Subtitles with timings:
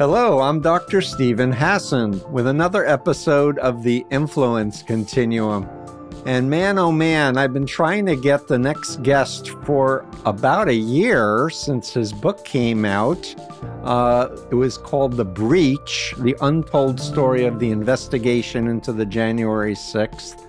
[0.00, 1.02] Hello, I'm Dr.
[1.02, 5.68] Steven Hassan with another episode of the Influence Continuum.
[6.24, 10.74] And man, oh man, I've been trying to get the next guest for about a
[10.74, 13.34] year since his book came out.
[13.82, 19.74] Uh, it was called The Breach The Untold Story of the Investigation into the January
[19.74, 20.46] 6th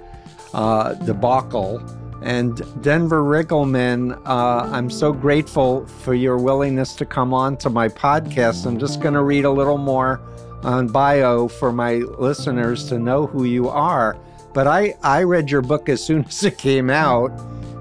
[0.54, 1.84] uh, debacle.
[2.22, 7.88] And Denver Riggleman, uh, I'm so grateful for your willingness to come on to my
[7.90, 8.68] podcast.
[8.68, 10.22] I'm just going to read a little more
[10.64, 14.18] on bio for my listeners to know who you are.
[14.54, 17.32] But I, I read your book as soon as it came out,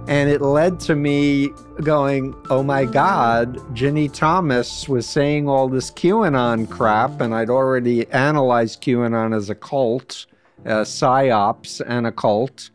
[0.09, 1.51] and it led to me
[1.83, 8.09] going, oh my God, Ginny Thomas was saying all this QAnon crap, and I'd already
[8.11, 10.27] analyzed QAnon as a cult,
[10.65, 12.71] a psyops, and a cult.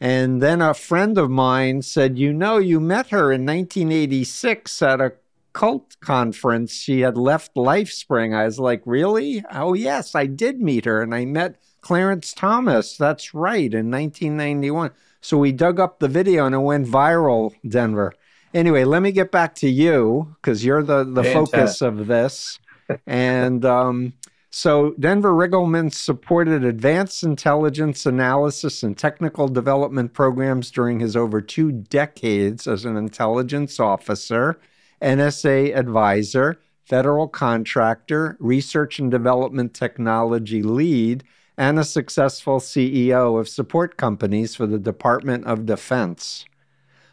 [0.00, 5.00] And then a friend of mine said, You know, you met her in 1986 at
[5.00, 5.12] a
[5.52, 6.74] cult conference.
[6.74, 8.34] She had left LifeSpring.
[8.34, 9.42] I was like, Really?
[9.50, 11.02] Oh, yes, I did meet her.
[11.02, 12.96] And I met Clarence Thomas.
[12.96, 14.90] That's right, in 1991.
[15.20, 18.12] So we dug up the video and it went viral, Denver.
[18.54, 22.58] Anyway, let me get back to you because you're the, the focus of this.
[23.06, 24.12] and um,
[24.58, 31.70] so, Denver Riggleman supported advanced intelligence analysis and technical development programs during his over two
[31.70, 34.58] decades as an intelligence officer,
[35.02, 41.22] NSA advisor, federal contractor, research and development technology lead,
[41.58, 46.46] and a successful CEO of support companies for the Department of Defense.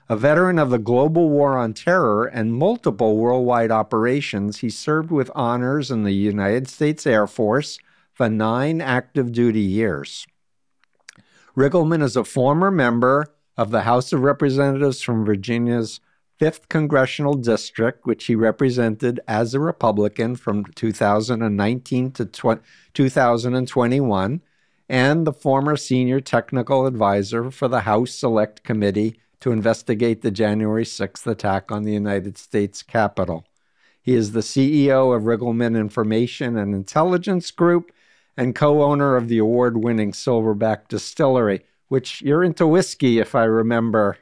[0.09, 5.31] A veteran of the global war on terror and multiple worldwide operations, he served with
[5.33, 7.79] honors in the United States Air Force
[8.11, 10.27] for nine active duty years.
[11.55, 16.01] Riggleman is a former member of the House of Representatives from Virginia's
[16.41, 24.41] 5th Congressional District, which he represented as a Republican from 2019 to 2021,
[24.89, 30.85] and the former senior technical advisor for the House Select Committee to investigate the January
[30.85, 33.43] 6th attack on the United States Capitol.
[34.01, 37.91] He is the CEO of Riggleman Information and Intelligence Group
[38.37, 43.43] and co owner of the award winning Silverback Distillery, which you're into whiskey, if I
[43.43, 44.17] remember.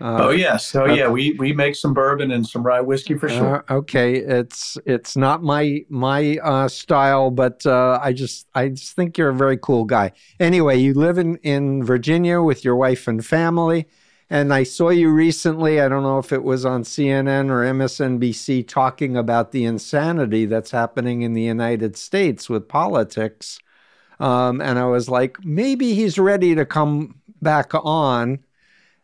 [0.00, 1.08] Uh, oh yes, oh yeah.
[1.08, 3.64] We we make some bourbon and some rye whiskey for sure.
[3.68, 8.96] Uh, okay, it's it's not my my uh, style, but uh, I just I just
[8.96, 10.10] think you're a very cool guy.
[10.40, 13.86] Anyway, you live in in Virginia with your wife and family.
[14.34, 18.66] And I saw you recently, I don't know if it was on CNN or MSNBC,
[18.66, 23.60] talking about the insanity that's happening in the United States with politics.
[24.18, 28.40] Um, and I was like, maybe he's ready to come back on.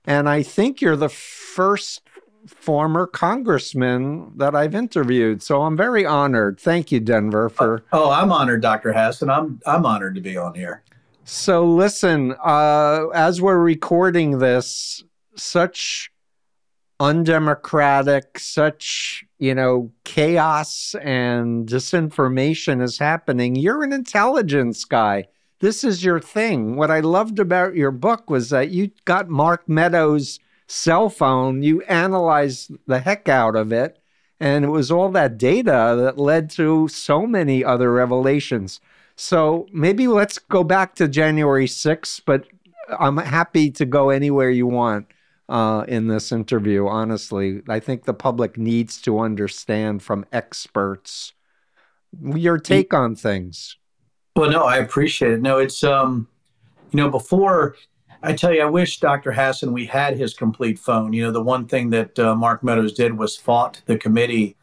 [0.04, 2.02] And I think you're the first
[2.48, 5.44] former congressman that I've interviewed.
[5.44, 6.58] So I'm very honored.
[6.58, 7.84] Thank you, Denver, for.
[7.92, 8.92] Oh, I'm honored, Dr.
[8.92, 9.30] Hassan.
[9.30, 10.82] I'm I'm honored to be on here.
[11.22, 15.04] So listen, uh, as we're recording this,
[15.36, 16.10] such
[17.00, 23.56] undemocratic, such, you know, chaos and disinformation is happening.
[23.56, 25.28] You're an intelligence guy.
[25.60, 26.76] This is your thing.
[26.76, 30.38] What I loved about your book was that you got Mark Meadows'
[30.68, 33.98] cell phone, you analyzed the heck out of it,
[34.38, 38.80] and it was all that data that led to so many other revelations.
[39.16, 42.46] So maybe let's go back to January 6th, but
[42.98, 45.06] I'm happy to go anywhere you want
[45.50, 46.86] uh, in this interview.
[46.86, 51.34] Honestly, I think the public needs to understand from experts
[52.34, 53.76] your take on things.
[54.36, 55.42] Well, no, I appreciate it.
[55.42, 56.28] No, it's um,
[56.92, 57.76] you know, before
[58.22, 59.32] I tell you, I wish Dr.
[59.32, 61.12] Hassan we had his complete phone.
[61.12, 64.56] You know, the one thing that uh, Mark Meadows did was fought the committee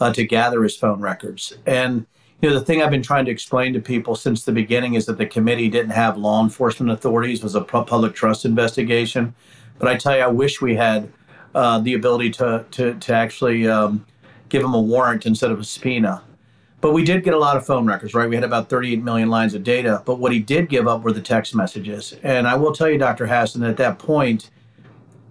[0.00, 1.54] uh, to gather his phone records.
[1.66, 2.06] And
[2.42, 5.06] you know, the thing I've been trying to explain to people since the beginning is
[5.06, 9.34] that the committee didn't have law enforcement authorities; it was a public trust investigation.
[9.78, 11.12] But I tell you, I wish we had
[11.54, 14.06] uh, the ability to to to actually um,
[14.48, 16.22] give him a warrant instead of a subpoena.
[16.80, 18.28] But we did get a lot of phone records, right?
[18.28, 20.02] We had about 38 million lines of data.
[20.04, 22.14] But what he did give up were the text messages.
[22.22, 23.26] And I will tell you, Dr.
[23.26, 24.50] Hassan, at that point,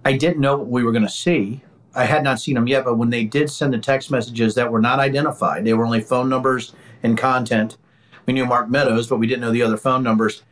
[0.04, 1.62] I didn't know what we were going to see.
[1.94, 4.70] I had not seen them yet, but when they did send the text messages that
[4.70, 7.78] were not identified, they were only phone numbers and content.
[8.26, 10.42] We knew Mark Meadows, but we didn't know the other phone numbers.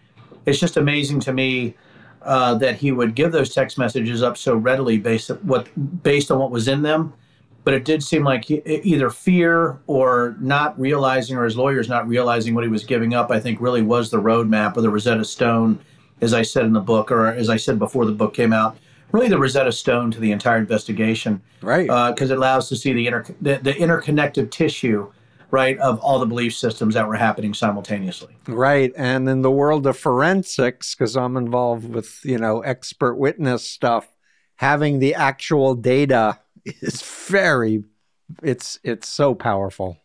[0.47, 1.75] It's just amazing to me
[2.25, 5.69] uh, that he would give those text messages up so readily based on what
[6.03, 7.13] based on what was in them.
[7.65, 12.07] But it did seem like he, either fear or not realizing, or his lawyers not
[12.07, 13.31] realizing what he was giving up.
[13.31, 15.79] I think really was the roadmap or the Rosetta Stone,
[16.21, 18.77] as I said in the book, or as I said before the book came out.
[19.13, 21.87] Really, the Rosetta Stone to the entire investigation, right?
[21.87, 25.11] Because uh, it allows to see the, inter- the, the interconnective tissue
[25.55, 28.37] right, of all the belief systems that were happening simultaneously.
[28.49, 28.93] Right.
[28.97, 34.09] And in the world of forensics, because I'm involved with, you know, expert witness stuff,
[34.57, 37.85] having the actual data is very
[38.43, 39.99] it's it's so powerful.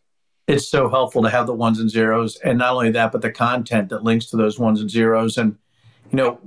[0.48, 2.36] It's so helpful to have the ones and zeros.
[2.38, 5.38] And not only that, but the content that links to those ones and zeros.
[5.38, 5.58] And,
[6.12, 6.40] you know,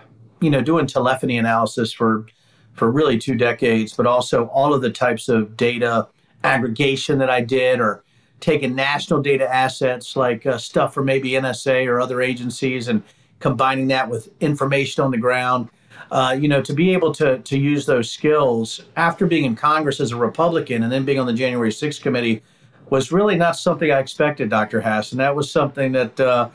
[0.40, 2.26] you know, doing telephony analysis for
[2.72, 6.08] for really two decades, but also all of the types of data
[6.44, 8.04] aggregation that I did or
[8.40, 13.02] taking national data assets like uh, stuff from maybe NSA or other agencies and
[13.40, 15.68] combining that with information on the ground.
[16.10, 20.00] Uh, you know, to be able to to use those skills after being in Congress
[20.00, 22.42] as a Republican and then being on the January 6th committee
[22.90, 24.80] was really not something I expected, Dr.
[24.80, 25.18] Hassan.
[25.18, 26.48] That was something that uh,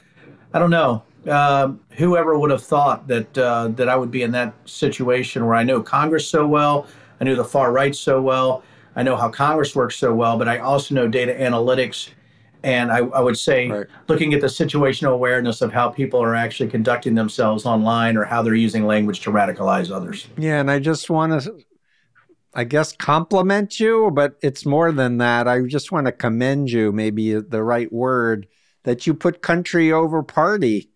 [0.54, 1.04] I don't know.
[1.28, 5.56] Uh, whoever would have thought that uh, that I would be in that situation where
[5.56, 6.88] I know Congress so well,
[7.22, 8.64] I knew the far right so well,
[8.96, 12.10] I know how Congress works so well, but I also know data analytics.
[12.64, 13.88] And I, I would say, right.
[14.08, 18.42] looking at the situational awareness of how people are actually conducting themselves online or how
[18.42, 20.28] they're using language to radicalize others.
[20.38, 20.62] Yeah.
[20.62, 21.60] And I just want to,
[22.54, 25.46] I guess, compliment you, but it's more than that.
[25.48, 28.48] I just want to commend you, maybe the right word,
[28.84, 30.90] that you put country over party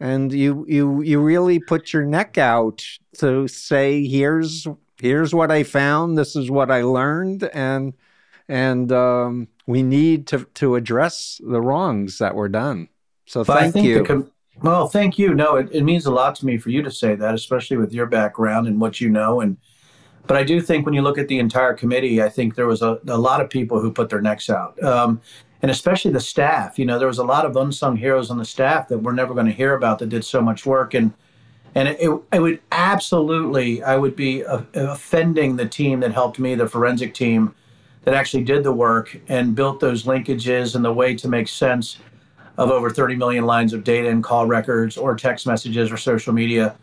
[0.00, 2.84] and you you you really put your neck out
[3.18, 4.66] to say here's
[5.04, 6.16] here's what I found.
[6.16, 7.92] This is what I learned, and
[8.48, 12.88] and um, we need to to address the wrongs that were done.
[13.26, 14.04] So but thank you.
[14.04, 14.30] Com-
[14.62, 15.34] well, thank you.
[15.34, 17.92] No, it, it means a lot to me for you to say that, especially with
[17.92, 19.40] your background and what you know.
[19.40, 19.58] And
[20.26, 22.80] but I do think when you look at the entire committee, I think there was
[22.80, 24.82] a, a lot of people who put their necks out.
[24.82, 25.20] Um,
[25.60, 26.78] and especially the staff.
[26.78, 29.34] You know, there was a lot of unsung heroes on the staff that we're never
[29.34, 30.94] going to hear about that did so much work.
[30.94, 31.12] And
[31.74, 36.54] and it, it, would absolutely, I would be uh, offending the team that helped me,
[36.54, 37.54] the forensic team
[38.04, 41.98] that actually did the work and built those linkages and the way to make sense
[42.56, 46.32] of over 30 million lines of data and call records or text messages or social
[46.32, 46.76] media.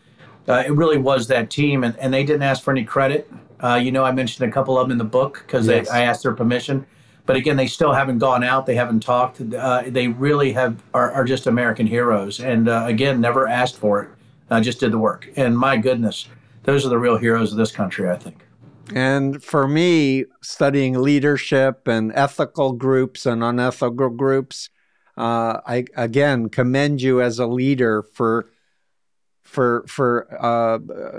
[0.48, 3.30] Uh, it really was that team, and, and they didn't ask for any credit.
[3.60, 5.88] Uh, you know, I mentioned a couple of them in the book because yes.
[5.88, 6.84] I asked their permission.
[7.24, 8.66] But again, they still haven't gone out.
[8.66, 9.40] They haven't talked.
[9.40, 14.02] Uh, they really have are, are just American heroes, and uh, again, never asked for
[14.02, 14.10] it.
[14.52, 15.28] I just did the work.
[15.36, 16.28] And my goodness,
[16.64, 18.44] those are the real heroes of this country, I think.
[18.94, 24.70] And for me, studying leadership and ethical groups and unethical groups,
[25.16, 28.50] uh, I again commend you as a leader for
[29.42, 30.78] for for uh,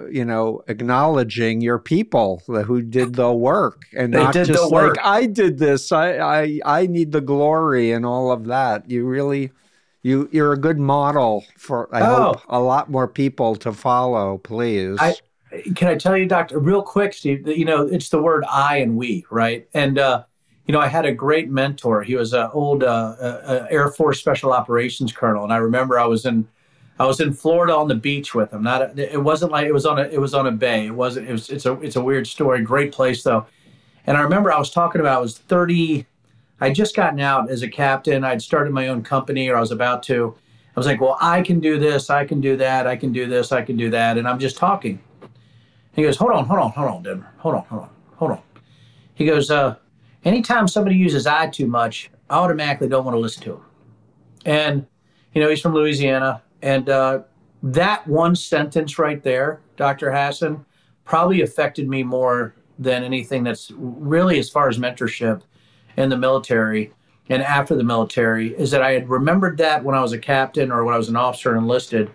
[0.10, 5.28] you know acknowledging your people who did the work and they not just like I
[5.28, 5.92] did this.
[5.92, 8.90] I, I I need the glory and all of that.
[8.90, 9.52] You really
[10.04, 12.16] you you're a good model for I oh.
[12.16, 14.38] hope a lot more people to follow.
[14.38, 14.98] Please.
[15.00, 15.16] I,
[15.76, 17.48] can I tell you, Doctor, real quick, Steve?
[17.48, 19.68] You know, it's the word I and we, right?
[19.74, 20.24] And uh,
[20.68, 22.04] you know, I had a great mentor.
[22.04, 26.06] He was an old uh, uh, Air Force Special Operations Colonel, and I remember I
[26.06, 26.48] was in
[27.00, 28.64] I was in Florida on the beach with him.
[28.64, 30.88] Not a, it wasn't like it was on a it was on a bay.
[30.88, 31.30] It wasn't.
[31.30, 32.62] It was it's a it's a weird story.
[32.62, 33.46] Great place though.
[34.06, 36.06] And I remember I was talking about I was 30
[36.62, 38.24] I'd just gotten out as a captain.
[38.24, 40.36] I'd started my own company or I was about to.
[40.76, 43.28] I was like, well, I can do this, I can do that, I can do
[43.28, 44.18] this, I can do that.
[44.18, 45.00] And I'm just talking.
[45.94, 47.30] He goes, hold on, hold on, hold on, Denver.
[47.38, 48.42] Hold on, hold on, hold on.
[49.14, 49.76] He goes, uh,
[50.26, 53.62] anytime somebody uses I too much, I automatically don't want to listen to him.
[54.46, 54.88] And,
[55.34, 56.42] you know, he's from Louisiana.
[56.64, 57.22] And uh,
[57.62, 60.12] that one sentence right there, Dr.
[60.12, 60.66] Hassan,
[61.06, 65.44] probably affected me more than anything that's really as far as mentorship
[65.98, 66.92] in the military
[67.30, 70.72] and after the military is that I had remembered that when I was a captain
[70.72, 72.12] or when I was an officer enlisted.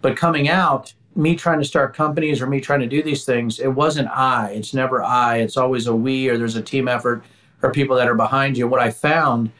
[0.00, 3.58] But coming out, me trying to start companies or me trying to do these things,
[3.58, 4.50] it wasn't I.
[4.50, 5.38] It's never I.
[5.38, 7.24] It's always a we or there's a team effort
[7.62, 8.68] or people that are behind you.
[8.68, 9.50] What I found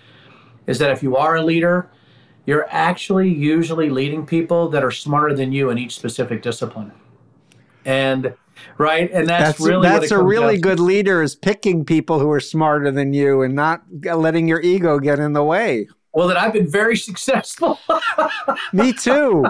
[0.66, 1.90] is that if you are a leader,
[2.46, 6.92] you're actually usually leading people that are smarter than you in each specific discipline.
[7.84, 8.34] And
[8.78, 9.10] right?
[9.12, 10.82] And that's, that's really that's a really good to.
[10.82, 15.18] leader is picking people who are smarter than you and not letting your ego get
[15.18, 15.88] in the way.
[16.12, 17.78] Well, that I've been very successful.
[18.72, 19.46] Me too.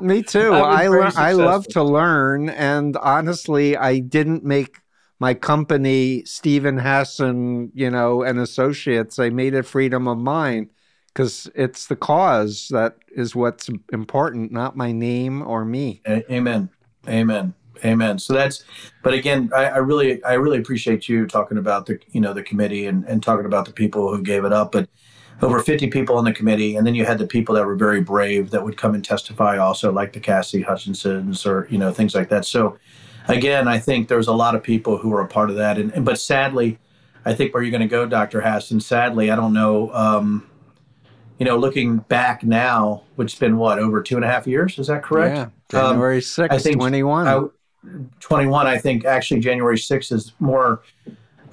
[0.00, 0.52] Me too.
[0.52, 4.80] I le- I love to learn, and honestly, I didn't make
[5.18, 9.18] my company Steven Hassan, you know, and associates.
[9.18, 10.70] I made it freedom of mind
[11.08, 16.02] because it's the cause that is what's important, not my name or me.
[16.04, 16.68] A- amen.
[17.08, 17.54] Amen.
[17.84, 18.18] Amen.
[18.18, 18.64] So that's,
[19.02, 22.42] but again, I, I, really, I really appreciate you talking about the, you know, the
[22.42, 24.72] committee and, and talking about the people who gave it up.
[24.72, 24.88] But
[25.42, 28.00] over 50 people on the committee, and then you had the people that were very
[28.00, 32.14] brave that would come and testify, also like the Cassie Hutchinsons or you know things
[32.14, 32.44] like that.
[32.44, 32.78] So,
[33.28, 35.92] again, I think there's a lot of people who were a part of that, and,
[35.92, 36.78] and but sadly,
[37.24, 38.40] I think where you're going to go, Dr.
[38.40, 38.80] Hassan.
[38.80, 39.92] Sadly, I don't know.
[39.92, 40.48] Um,
[41.38, 44.78] you know, looking back now, which has been what over two and a half years,
[44.78, 45.52] is that correct?
[45.72, 47.50] Yeah, um, January sixth, I think 21.
[47.84, 47.88] I,
[48.20, 48.66] 21.
[48.66, 50.82] I think actually January 6th is more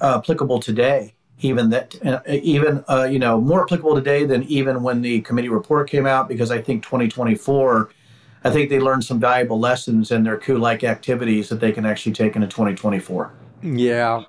[0.00, 4.82] uh, applicable today even that uh, even uh, you know more applicable today than even
[4.82, 7.90] when the committee report came out because I think 2024
[8.44, 12.12] I think they learned some valuable lessons in their coup-like activities that they can actually
[12.12, 13.32] take into 2024.
[13.62, 14.24] Yeah.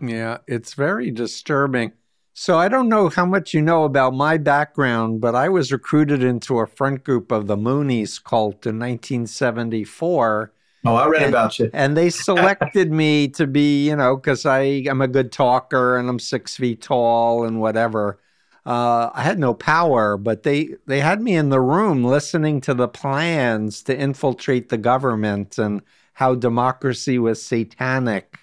[0.00, 1.92] Yeah, it's very disturbing.
[2.32, 6.22] So I don't know how much you know about my background, but I was recruited
[6.22, 10.52] into a front group of the Moonies cult in 1974
[10.84, 11.70] Oh, I read and, about you.
[11.74, 16.08] And they selected me to be, you know, because I am a good talker and
[16.08, 18.18] I'm six feet tall and whatever.
[18.64, 22.74] Uh, I had no power, but they they had me in the room listening to
[22.74, 25.82] the plans to infiltrate the government and
[26.14, 28.38] how democracy was satanic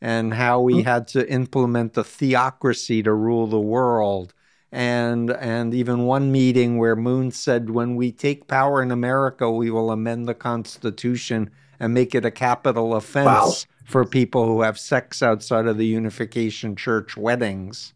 [0.00, 0.88] and how we mm-hmm.
[0.88, 4.34] had to implement the theocracy to rule the world
[4.70, 9.70] and and even one meeting where Moon said when we take power in America we
[9.70, 11.50] will amend the constitution
[11.80, 13.52] and make it a capital offense wow.
[13.84, 17.92] for people who have sex outside of the Unification Church weddings.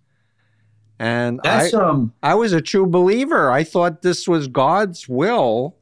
[0.99, 3.51] And That's, I, um, I was a true believer.
[3.51, 5.77] I thought this was God's will,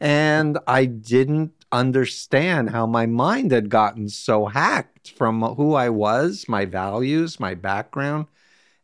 [0.00, 6.46] and I didn't understand how my mind had gotten so hacked from who I was,
[6.48, 8.26] my values, my background.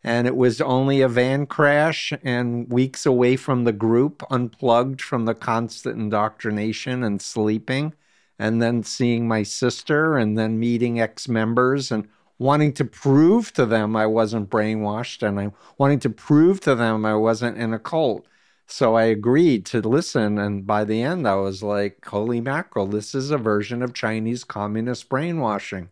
[0.04, 5.26] And it was only a van crash and weeks away from the group, unplugged from
[5.26, 7.92] the constant indoctrination and sleeping
[8.38, 12.08] and then seeing my sister and then meeting ex members and
[12.38, 17.04] wanting to prove to them I wasn't brainwashed and I wanting to prove to them
[17.04, 18.26] I wasn't in a cult.
[18.66, 20.38] So I agreed to listen.
[20.38, 24.44] And by the end, I was like, holy mackerel, this is a version of Chinese
[24.44, 25.90] communist brainwashing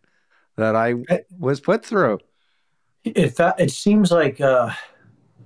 [0.55, 0.95] that I
[1.37, 2.19] was put through.
[3.03, 4.71] It, it seems like, uh,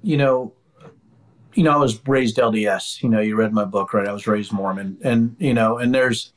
[0.02, 0.54] you know,
[1.54, 3.02] you know, I was raised LDS.
[3.02, 4.08] You know, you read my book, right?
[4.08, 6.34] I was raised Mormon, and you know, and there's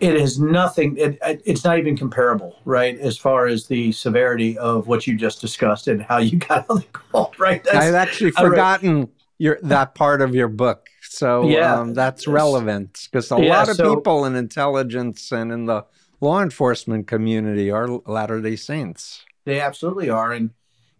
[0.00, 4.86] it is nothing it, it's not even comparable right as far as the severity of
[4.88, 7.64] what you just discussed and how you got on the call right?
[7.64, 10.88] That's, i've actually forgotten your that part of your book.
[11.02, 15.52] So yeah, um, that's relevant because a yeah, lot of so, people in intelligence and
[15.52, 15.84] in the
[16.20, 19.24] law enforcement community are latter day saints.
[19.44, 20.50] They absolutely are and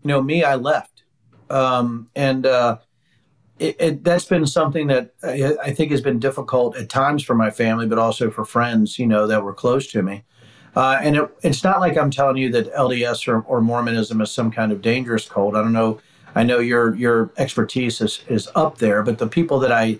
[0.02, 1.02] you know me i left.
[1.48, 2.78] Um, and uh,
[3.58, 7.34] it, it, that's been something that I, I, think has been difficult at times for
[7.34, 10.24] my family, but also for friends, you know, that were close to me.
[10.74, 14.30] Uh, and it, it's not like I'm telling you that LDS or, or, Mormonism is
[14.30, 15.56] some kind of dangerous cult.
[15.56, 15.98] I don't know.
[16.34, 19.98] I know your your expertise is, is up there, but the people that I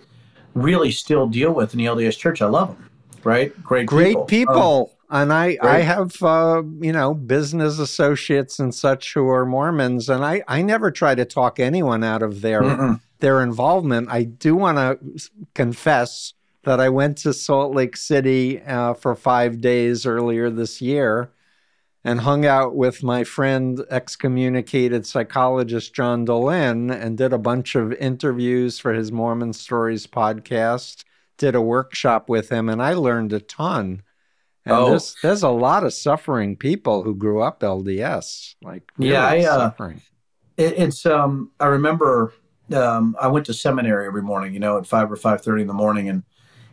[0.53, 2.91] really still deal with in the LDS Church, I love them.
[3.25, 3.63] Right?
[3.63, 4.25] Great, great people.
[4.27, 4.93] people.
[5.09, 10.09] Um, and I, I have, uh, you know, business associates and such who are Mormons,
[10.09, 14.25] and I, I never try to talk anyone out of their Mm-mm their involvement, I
[14.25, 20.05] do want to confess that I went to Salt Lake City uh, for five days
[20.05, 21.31] earlier this year
[22.07, 27.93] and hung out with my friend, excommunicated psychologist John Dehlin, and did a bunch of
[27.95, 31.05] interviews for his Mormon Stories podcast.
[31.37, 34.03] Did a workshop with him, and I learned a ton.
[34.65, 34.91] And oh.
[34.91, 38.55] there's, there's a lot of suffering people who grew up LDS.
[38.63, 40.01] Like, really yeah, I, uh, suffering.
[40.57, 42.33] It, it's um, I remember
[42.73, 45.69] um, I went to seminary every morning, you know, at five or five thirty in
[45.69, 46.23] the morning, and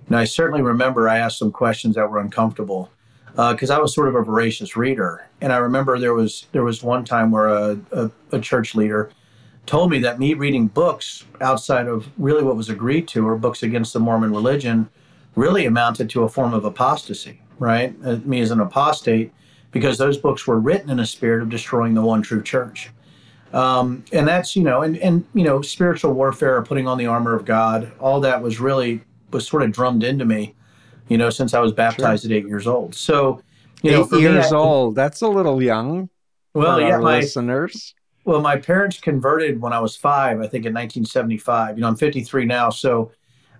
[0.07, 2.89] and I certainly remember I asked some questions that were uncomfortable
[3.31, 6.63] because uh, I was sort of a voracious reader, and I remember there was there
[6.63, 9.11] was one time where a, a, a church leader
[9.65, 13.63] told me that me reading books outside of really what was agreed to or books
[13.63, 14.89] against the Mormon religion
[15.35, 17.95] really amounted to a form of apostasy, right?
[18.05, 19.31] Uh, me as an apostate
[19.71, 22.91] because those books were written in a spirit of destroying the one true church.
[23.53, 27.35] Um, and that's you know, and and you know, spiritual warfare, putting on the armor
[27.35, 30.55] of God, all that was really was sort of drummed into me,
[31.07, 32.31] you know, since I was baptized sure.
[32.31, 32.95] at eight years old.
[32.95, 33.41] So,
[33.83, 36.09] you eight know, years me, I, old, that's a little young.
[36.53, 37.93] Well, yeah, my listeners.
[38.25, 41.77] Well, my parents converted when I was five, I think in 1975.
[41.77, 43.11] You know, I'm 53 now, so.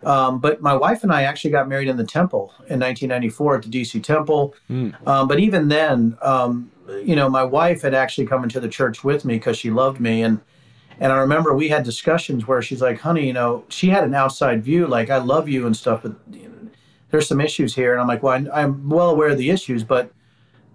[0.03, 3.63] Um, but my wife and I actually got married in the temple in 1994 at
[3.63, 4.53] the DC Temple.
[4.69, 5.07] Mm.
[5.07, 9.03] Um, but even then, um, you know, my wife had actually come into the church
[9.03, 10.21] with me because she loved me.
[10.21, 10.39] And,
[10.99, 14.13] and I remember we had discussions where she's like, honey, you know, she had an
[14.13, 16.69] outside view, like, I love you and stuff, but you know,
[17.09, 17.93] there's some issues here.
[17.93, 20.11] And I'm like, well, I'm well aware of the issues, but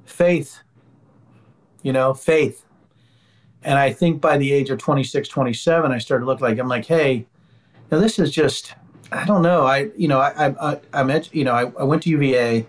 [0.04, 0.60] faith,
[1.82, 2.64] you know, faith.
[3.62, 6.68] And I think by the age of 26, 27, I started to look like, I'm
[6.68, 7.26] like, hey,
[7.90, 8.74] now this is just,
[9.10, 9.66] I don't know.
[9.66, 12.66] I, you know, I, I, I, I met, you know, I, I went to UVA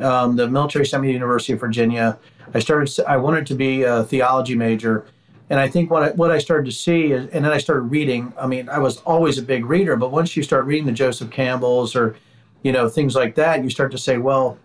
[0.00, 2.18] um, the military sent me to University of Virginia.
[2.54, 3.04] I started.
[3.06, 5.06] I wanted to be a theology major,
[5.48, 7.82] and I think what I, what I started to see is, and then I started
[7.82, 8.32] reading.
[8.38, 11.30] I mean, I was always a big reader, but once you start reading the Joseph
[11.30, 12.16] Campbells or,
[12.62, 14.58] you know, things like that, you start to say, well,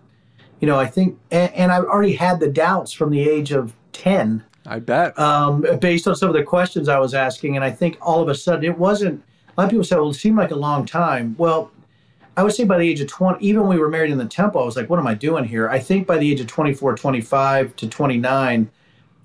[0.60, 3.74] you know, I think, and, and I already had the doubts from the age of
[3.92, 4.44] ten.
[4.66, 5.16] I bet.
[5.18, 8.28] Um, based on some of the questions I was asking, and I think all of
[8.28, 9.22] a sudden it wasn't.
[9.56, 11.70] A lot of people said, "Well, it seemed like a long time." Well,
[12.36, 14.26] I would say by the age of 20, even when we were married in the
[14.26, 15.70] temple, I was like, what am I doing here?
[15.70, 18.70] I think by the age of 24, 25 to 29,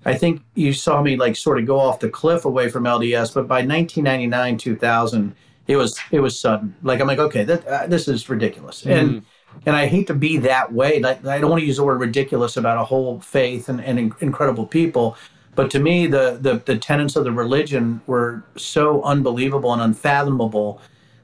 [0.06, 3.34] I think you saw me like sort of go off the cliff away from LDS.
[3.34, 5.36] But by 1999, 2000,
[5.68, 6.76] it was it was sudden.
[6.82, 8.84] Like I'm like, okay, that, uh, this is ridiculous.
[8.84, 9.00] Mm.
[9.00, 9.26] And
[9.66, 11.00] and I hate to be that way.
[11.00, 14.14] Like, I don't want to use the word ridiculous about a whole faith and, and
[14.22, 15.18] incredible people.
[15.54, 20.82] But to me, the, the the tenets of the religion were so unbelievable and unfathomable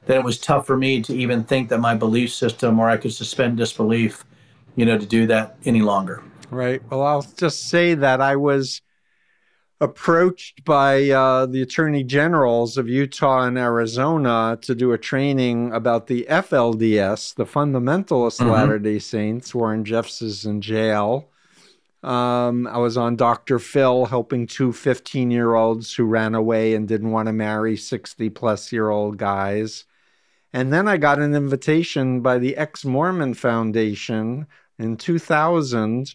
[0.08, 2.96] then it was tough for me to even think that my belief system or I
[2.96, 4.24] could suspend disbelief,
[4.74, 6.22] you know, to do that any longer.
[6.50, 6.82] Right.
[6.90, 8.80] Well, I'll just say that I was
[9.82, 16.06] approached by uh, the attorney generals of Utah and Arizona to do a training about
[16.06, 18.50] the FLDS, the Fundamentalist mm-hmm.
[18.50, 19.54] Latter day Saints.
[19.54, 21.28] Warren Jeffs is in jail.
[22.02, 23.58] Um, I was on Dr.
[23.58, 28.30] Phil helping two 15 year olds who ran away and didn't want to marry 60
[28.30, 29.84] plus year old guys.
[30.52, 34.46] And then I got an invitation by the Ex Mormon Foundation
[34.78, 36.14] in 2000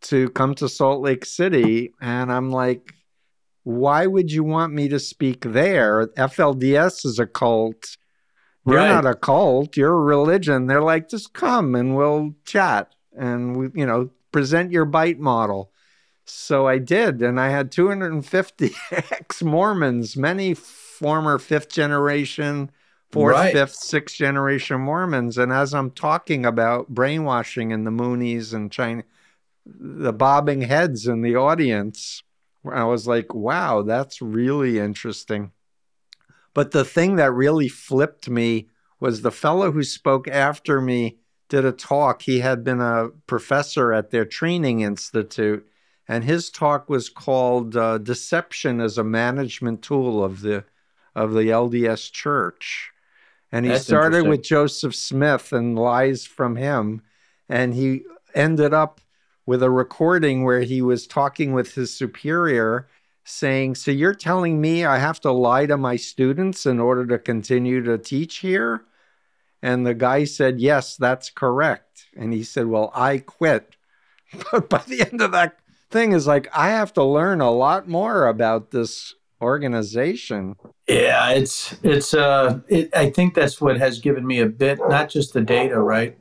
[0.00, 1.92] to come to Salt Lake City.
[2.00, 2.94] And I'm like,
[3.62, 6.06] why would you want me to speak there?
[6.16, 7.96] FLDS is a cult.
[8.66, 8.88] You're right.
[8.88, 10.66] not a cult, you're a religion.
[10.66, 15.72] They're like, just come and we'll chat and we, you know, present your bite model.
[16.26, 22.70] So I did, and I had 250 ex Mormons, many former fifth generation
[23.10, 23.52] fourth, right.
[23.52, 25.38] fifth, sixth generation Mormons.
[25.38, 29.04] And as I'm talking about brainwashing and the Moonies and China,
[29.66, 32.22] the bobbing heads in the audience,
[32.70, 35.52] I was like, wow, that's really interesting.
[36.54, 38.68] But the thing that really flipped me
[39.00, 41.18] was the fellow who spoke after me
[41.48, 42.22] did a talk.
[42.22, 45.66] He had been a professor at their training institute,
[46.06, 50.64] and his talk was called uh, "Deception as a Management Tool of the
[51.14, 52.92] of the LDS Church."
[53.50, 57.02] And he That's started with Joseph Smith and lies from him.
[57.48, 58.02] And he
[58.34, 59.00] ended up
[59.46, 62.86] with a recording where he was talking with his superior
[63.24, 67.18] saying, So you're telling me I have to lie to my students in order to
[67.18, 68.84] continue to teach here?
[69.62, 72.06] And the guy said, Yes, that's correct.
[72.16, 73.76] And he said, Well, I quit.
[74.52, 75.58] But by the end of that
[75.90, 80.56] thing is like, I have to learn a lot more about this organization.
[80.88, 85.08] Yeah, it's it's uh it, I think that's what has given me a bit not
[85.08, 86.16] just the data, right?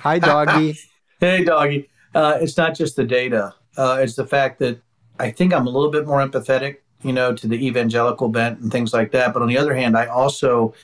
[0.00, 0.78] Hi doggy.
[1.20, 1.88] hey doggy.
[2.14, 3.54] Uh it's not just the data.
[3.76, 4.80] Uh it's the fact that
[5.18, 8.70] I think I'm a little bit more empathetic, you know, to the evangelical bent and
[8.70, 10.74] things like that, but on the other hand, I also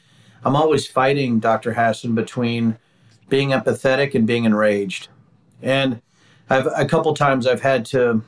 [0.45, 1.73] I'm always fighting Dr.
[1.75, 2.79] Hassan between
[3.29, 5.09] being empathetic and being enraged.
[5.61, 6.01] And
[6.49, 8.23] I've a couple times I've had to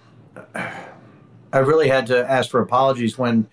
[1.52, 3.48] I really had to ask for apologies when,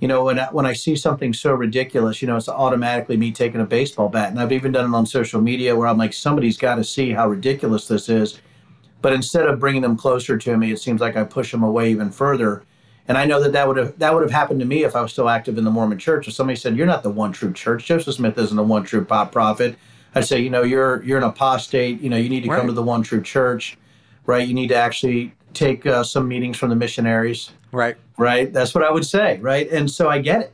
[0.00, 3.32] you know, when I, when I see something so ridiculous, you know, it's automatically me
[3.32, 6.12] taking a baseball bat, and I've even done it on social media where I'm like,
[6.12, 8.40] somebody's got to see how ridiculous this is,
[9.00, 11.90] but instead of bringing them closer to me, it seems like I push them away
[11.90, 12.64] even further.
[13.08, 15.02] And I know that that would have that would have happened to me if I
[15.02, 16.28] was still active in the Mormon Church.
[16.28, 19.04] If somebody said, "You're not the one true church," Joseph Smith isn't the one true
[19.04, 19.76] pop prophet.
[20.14, 22.00] I'd say, you know, you're you're an apostate.
[22.00, 22.58] You know, you need to right.
[22.58, 23.76] come to the one true church,
[24.24, 24.46] right?
[24.46, 27.50] You need to actually take uh, some meetings from the missionaries.
[27.72, 27.96] Right.
[28.18, 28.52] Right.
[28.52, 29.38] That's what I would say.
[29.38, 29.70] Right.
[29.70, 30.52] And so I get it.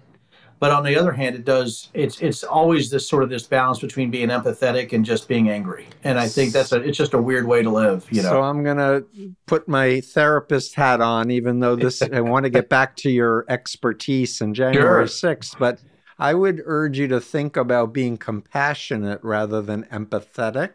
[0.60, 1.88] But on the other hand, it does.
[1.94, 5.86] It's it's always this sort of this balance between being empathetic and just being angry.
[6.02, 6.82] And I think that's a.
[6.82, 8.06] It's just a weird way to live.
[8.10, 8.30] You know.
[8.30, 9.02] So I'm gonna
[9.46, 12.02] put my therapist hat on, even though this.
[12.12, 15.36] I want to get back to your expertise in January sure.
[15.36, 15.80] 6th, but
[16.18, 20.70] I would urge you to think about being compassionate rather than empathetic.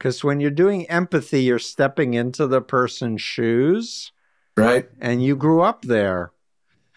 [0.00, 4.12] Because when you're doing empathy, you're stepping into the person's shoes.
[4.56, 4.88] Right.
[4.98, 6.32] And you grew up there.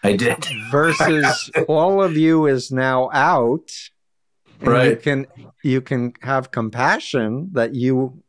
[0.02, 0.46] I did.
[0.70, 3.70] versus all of you is now out.
[4.62, 4.92] right.
[4.92, 5.26] You can
[5.62, 8.22] you can have compassion that you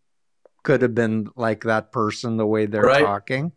[0.63, 3.05] could have been like that person the way they're right.
[3.05, 3.53] talking.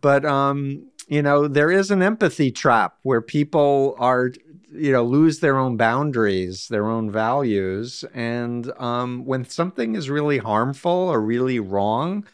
[0.00, 4.30] But um, you know, there is an empathy trap where people are
[4.76, 10.38] you know lose their own boundaries their own values and um, when something is really
[10.38, 12.26] harmful or really wrong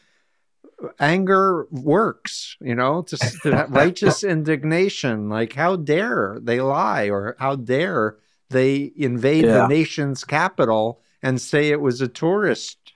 [0.99, 7.55] anger works you know to, to righteous indignation like how dare they lie or how
[7.55, 8.17] dare
[8.51, 9.53] they invade yeah.
[9.53, 12.93] the nation's capital and say it was a tourist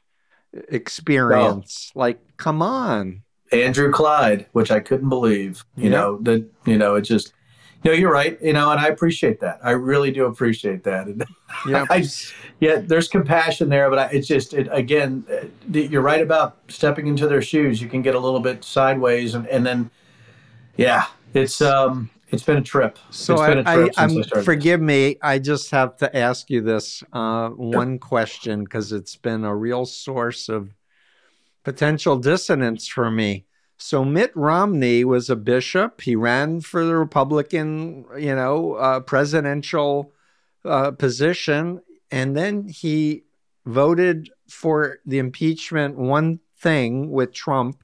[0.69, 1.93] experience.
[1.95, 2.01] No.
[2.01, 3.23] Like, come on.
[3.53, 5.65] Andrew Clyde, which I couldn't believe.
[5.77, 7.33] You know, that you know, it just
[7.85, 8.41] no, you're right.
[8.43, 9.61] You know, and I appreciate that.
[9.62, 11.07] I really do appreciate that.
[11.07, 11.25] And
[11.69, 12.05] yeah, I,
[12.61, 17.07] yeah, there's compassion there, but I, it's just it, again, uh, you're right about stepping
[17.07, 17.81] into their shoes.
[17.81, 19.91] You can get a little bit sideways, and, and then,
[20.77, 22.99] yeah, it's um, it's been a trip.
[23.11, 25.17] So I, trip I, I forgive me.
[25.23, 29.87] I just have to ask you this uh, one question because it's been a real
[29.87, 30.75] source of
[31.62, 33.46] potential dissonance for me.
[33.79, 36.01] So Mitt Romney was a bishop.
[36.01, 40.12] He ran for the Republican, you know, uh, presidential
[40.65, 43.25] uh, position, and then he
[43.67, 45.97] voted for the impeachment.
[45.97, 47.83] One thing with Trump,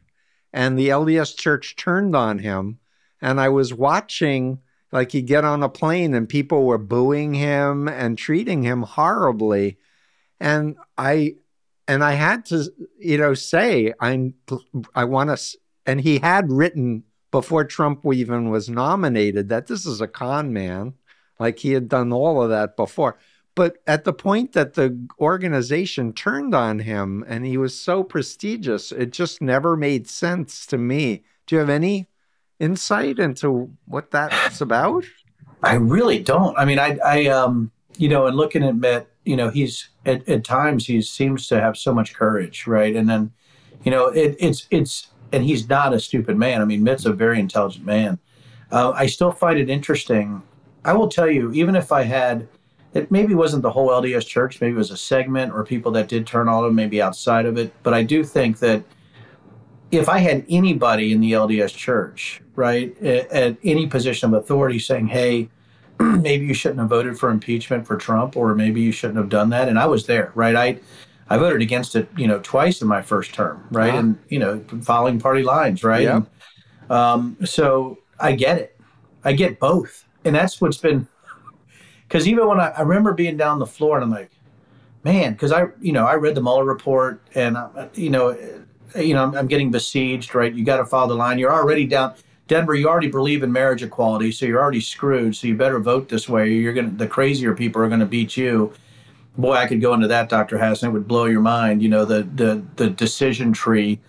[0.52, 2.78] and the LDS Church turned on him.
[3.20, 7.86] And I was watching, like he'd get on a plane, and people were booing him
[7.86, 9.78] and treating him horribly.
[10.40, 11.36] And I
[11.86, 12.64] and I had to,
[12.98, 14.34] you know, say I'm
[14.94, 20.00] I want to and he had written before Trump even was nominated that this is
[20.00, 20.94] a con man.
[21.38, 23.18] Like he had done all of that before.
[23.54, 28.92] But at the point that the organization turned on him and he was so prestigious,
[28.92, 31.24] it just never made sense to me.
[31.46, 32.08] Do you have any
[32.60, 35.04] insight into what that's about?
[35.62, 36.56] I really don't.
[36.56, 40.26] I mean, I, I, um, you know, and looking at Mitt, you know, he's at,
[40.28, 42.96] at times he seems to have so much courage, right?
[42.96, 43.32] And then,
[43.84, 46.60] you know, it, it's, it's, and he's not a stupid man.
[46.60, 48.18] I mean, Mitt's a very intelligent man.
[48.70, 50.42] Uh, I still find it interesting.
[50.84, 52.48] I will tell you, even if I had,
[52.94, 56.08] it maybe wasn't the whole LDS church, maybe it was a segment or people that
[56.08, 57.72] did turn on him, maybe outside of it.
[57.82, 58.82] But I do think that
[59.90, 64.78] if I had anybody in the LDS church, right, at, at any position of authority
[64.78, 65.48] saying, hey,
[66.00, 69.50] maybe you shouldn't have voted for impeachment for Trump, or maybe you shouldn't have done
[69.50, 69.68] that.
[69.68, 70.56] And I was there, right?
[70.56, 70.78] I
[71.28, 73.90] I voted against it, you know, twice in my first term, right?
[73.90, 73.98] Uh-huh.
[73.98, 76.02] And you know, following party lines, right?
[76.02, 76.16] Yeah.
[76.16, 78.80] And, um, so I get it.
[79.24, 81.06] I get both, and that's what's been.
[82.08, 84.30] Because even when I, I remember being down the floor, and I'm like,
[85.04, 88.36] man, because I, you know, I read the Mueller report, and uh, you know,
[88.96, 90.52] you know, I'm, I'm getting besieged, right?
[90.52, 91.38] You got to follow the line.
[91.38, 92.14] You're already down.
[92.48, 95.34] Denver, you already believe in marriage equality, so you're already screwed.
[95.36, 96.52] So you better vote this way.
[96.52, 98.74] You're gonna the crazier people are gonna beat you
[99.36, 100.58] boy, I could go into that, Dr.
[100.58, 100.90] Hassan.
[100.90, 101.82] It would blow your mind.
[101.82, 104.00] You know, the the the decision tree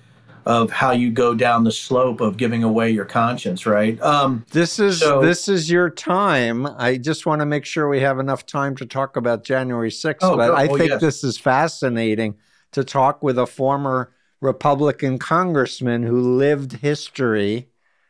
[0.46, 4.00] of how you go down the slope of giving away your conscience, right?
[4.02, 6.66] Um, this is so, this is your time.
[6.66, 10.18] I just want to make sure we have enough time to talk about January 6th.
[10.22, 11.02] Oh, but I oh, think yes.
[11.02, 12.36] this is fascinating
[12.74, 17.70] to talk with a former Republican congressman who lived history.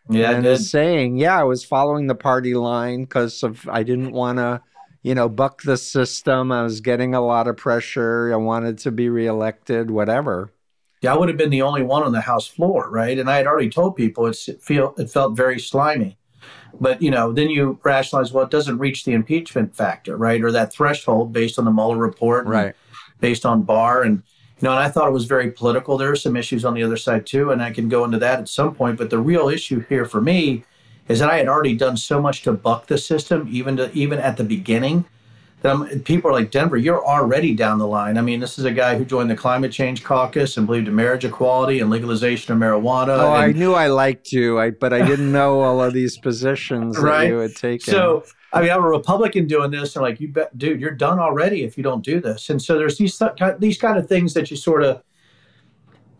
[0.10, 4.12] Yeah, and is saying, yeah, I was following the party line because of I didn't
[4.12, 4.62] want to
[5.04, 6.52] you know, buck the system.
[6.52, 8.34] I was getting a lot of pressure.
[8.34, 10.52] I wanted to be reelected, whatever.
[11.02, 13.20] Yeah, I would have been the only one on the House floor, right?
[13.20, 16.18] And I had already told people it feel it felt very slimy.
[16.80, 20.52] But you know, then you rationalize, well, it doesn't reach the impeachment factor, right, or
[20.54, 22.74] that threshold based on the Mueller report, right,
[23.20, 24.24] based on Barr, and
[24.60, 25.98] you know, and I thought it was very political.
[25.98, 28.40] There are some issues on the other side too, and I can go into that
[28.40, 28.98] at some point.
[28.98, 30.64] But the real issue here for me
[31.08, 34.20] is that I had already done so much to buck the system, even to even
[34.20, 35.06] at the beginning.
[35.62, 38.18] That I'm, people are like Denver, you're already down the line.
[38.18, 40.96] I mean, this is a guy who joined the climate change caucus and believed in
[40.96, 43.18] marriage equality and legalization of marijuana.
[43.18, 46.18] Oh, and, I knew I liked you, I, but I didn't know all of these
[46.18, 47.22] positions right?
[47.22, 47.94] that you had taken.
[47.94, 51.18] So, I mean, I'm a Republican doing this, and like, you bet, dude, you're done
[51.18, 52.50] already if you don't do this.
[52.50, 53.22] And so there's these
[53.58, 55.02] these kind of things that you sort of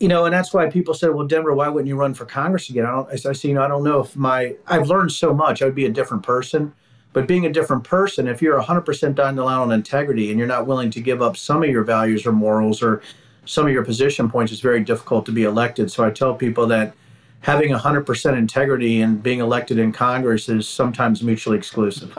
[0.04, 2.70] you know, and that's why people said, "Well, Denver, why wouldn't you run for Congress
[2.70, 3.10] again?" I don't.
[3.10, 5.62] I say, you know, I don't know if my I've learned so much.
[5.62, 6.74] I would be a different person,
[7.14, 10.46] but being a different person, if you're 100% down the line on integrity and you're
[10.46, 13.02] not willing to give up some of your values or morals or
[13.46, 15.90] some of your position points, it's very difficult to be elected.
[15.90, 16.94] So I tell people that
[17.40, 22.14] having 100% integrity and being elected in Congress is sometimes mutually exclusive.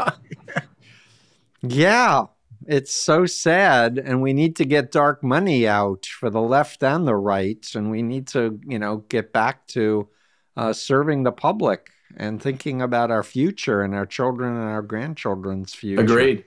[1.61, 2.25] yeah,
[2.69, 7.07] it's so sad and we need to get dark money out for the left and
[7.07, 10.09] the right and we need to you know get back to
[10.57, 15.75] uh, serving the public and thinking about our future and our children and our grandchildren's
[15.75, 16.03] future.
[16.03, 16.45] Agreed.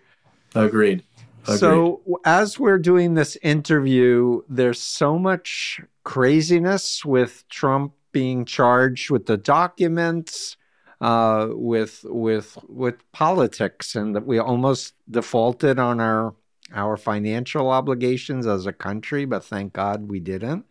[0.56, 1.04] Agreed,
[1.44, 1.60] agreed.
[1.60, 9.26] so as we're doing this interview there's so much craziness with trump being charged with
[9.26, 10.58] the documents
[11.02, 16.36] uh, with with with politics, and that we almost defaulted on our
[16.74, 20.66] our financial obligations as a country, but thank God we didn't.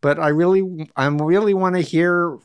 [0.00, 2.38] But I really, I really want to hear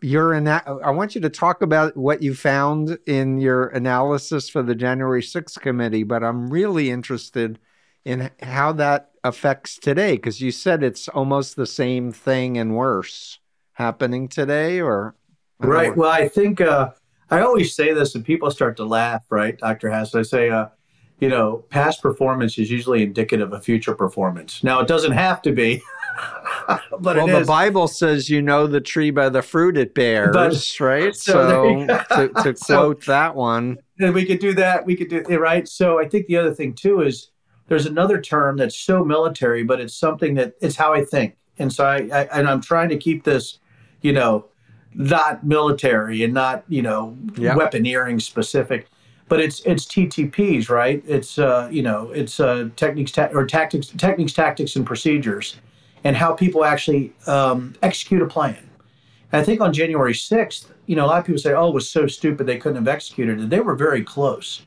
[0.00, 4.62] your ana- I want you to talk about what you found in your analysis for
[4.62, 7.58] the January 6th committee, but I'm really interested
[8.04, 10.12] in how that affects today?
[10.12, 13.38] Because you said it's almost the same thing and worse
[13.72, 15.14] happening today, or
[15.60, 15.96] right.
[15.96, 16.90] Well, I think uh,
[17.30, 19.24] I always say this, and people start to laugh.
[19.30, 20.14] Right, Doctor Hass.
[20.14, 20.68] I say, uh,
[21.20, 24.62] you know, past performance is usually indicative of future performance.
[24.64, 25.82] Now, it doesn't have to be.
[26.66, 30.80] but well, the Bible says you know the tree by the fruit it bears, but,
[30.80, 31.14] right?
[31.24, 34.84] So, so to, to so, quote that one, and we could do that.
[34.84, 35.66] We could do it right.
[35.68, 37.30] So I think the other thing too is
[37.68, 41.72] there's another term that's so military, but it's something that it's how I think, and
[41.72, 43.58] so I, I and I'm trying to keep this,
[44.02, 44.46] you know,
[44.94, 47.54] not military and not you know yeah.
[47.54, 48.88] weaponeering specific
[49.26, 51.02] but it's it's TTPs, right?
[51.06, 55.56] It's uh, you know it's uh, techniques ta- or tactics, techniques, tactics, and procedures
[56.04, 58.58] and how people actually um, execute a plan.
[59.32, 61.74] And I think on January 6th, you know, a lot of people say, oh, it
[61.74, 63.50] was so stupid they couldn't have executed it.
[63.50, 64.62] They were very close.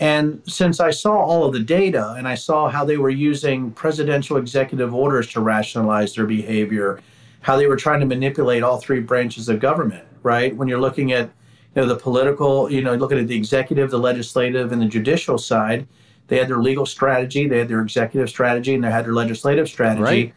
[0.00, 3.70] And since I saw all of the data and I saw how they were using
[3.72, 7.00] presidential executive orders to rationalize their behavior,
[7.42, 10.56] how they were trying to manipulate all three branches of government, right?
[10.56, 11.26] When you're looking at
[11.74, 15.38] you know the political, you know, looking at the executive, the legislative, and the judicial
[15.38, 15.86] side,
[16.28, 19.68] they had their legal strategy, they had their executive strategy, and they had their legislative
[19.68, 20.02] strategy.
[20.02, 20.34] Right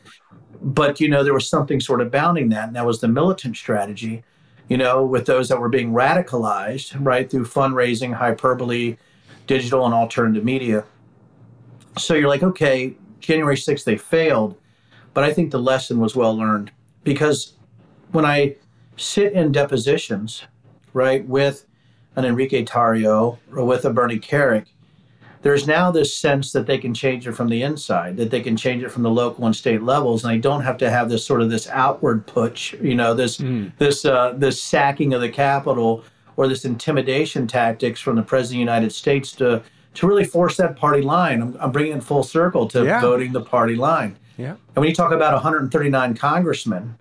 [0.61, 3.55] but you know there was something sort of bounding that and that was the militant
[3.55, 4.23] strategy
[4.67, 8.97] you know with those that were being radicalized right through fundraising hyperbole
[9.47, 10.83] digital and alternative media
[11.97, 14.57] so you're like okay january 6th they failed
[15.13, 16.71] but i think the lesson was well learned
[17.05, 17.53] because
[18.11, 18.53] when i
[18.97, 20.43] sit in depositions
[20.91, 21.65] right with
[22.17, 24.65] an enrique tarrio or with a bernie kerik
[25.45, 28.57] there's now this sense that they can change it from the inside, that they can
[28.57, 31.23] change it from the local and state levels, and they don't have to have this
[31.23, 33.71] sort of this outward push, you know, this mm.
[33.77, 36.03] this uh, this sacking of the capital
[36.35, 39.61] or this intimidation tactics from the president of the United States to
[39.93, 41.43] to really force that party line.
[41.43, 42.99] I'm, I'm bringing it full circle to yeah.
[42.99, 44.17] voting the party line.
[44.37, 44.51] Yeah.
[44.51, 46.97] And when you talk about 139 congressmen,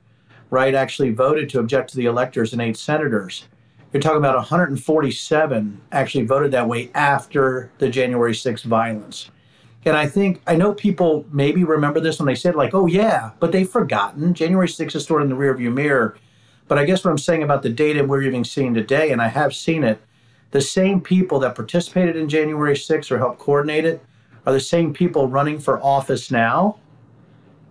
[0.50, 3.46] right, actually voted to object to the electors and eight senators
[3.94, 9.30] you're talking about 147 actually voted that way after the January 6th violence.
[9.84, 13.30] And I think, I know people maybe remember this when they said, like, oh, yeah,
[13.38, 14.34] but they've forgotten.
[14.34, 16.16] January 6th is stored in the rearview mirror.
[16.66, 19.28] But I guess what I'm saying about the data we're even seeing today, and I
[19.28, 20.00] have seen it,
[20.50, 24.04] the same people that participated in January 6th or helped coordinate it
[24.44, 26.80] are the same people running for office now.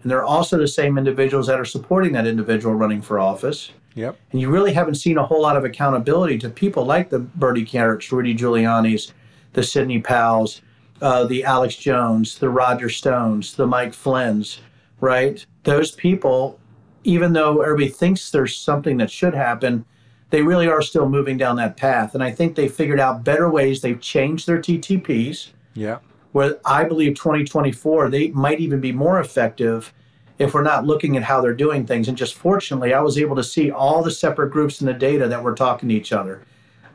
[0.03, 3.71] And they're also the same individuals that are supporting that individual running for office.
[3.95, 4.17] Yep.
[4.31, 7.65] And you really haven't seen a whole lot of accountability to people like the Bernie
[7.65, 9.13] Keriks, Rudy Giuliani's,
[9.53, 10.61] the Sidney Powells,
[11.01, 14.59] uh, the Alex Jones, the Roger Stones, the Mike Flynn's,
[14.99, 15.45] right?
[15.63, 16.59] Those people,
[17.03, 19.85] even though everybody thinks there's something that should happen,
[20.31, 22.15] they really are still moving down that path.
[22.15, 23.81] And I think they figured out better ways.
[23.81, 25.49] They've changed their TTPs.
[25.75, 25.99] Yeah.
[26.33, 29.93] Where I believe 2024, they might even be more effective
[30.39, 32.07] if we're not looking at how they're doing things.
[32.07, 35.27] And just fortunately, I was able to see all the separate groups in the data
[35.27, 36.43] that were talking to each other,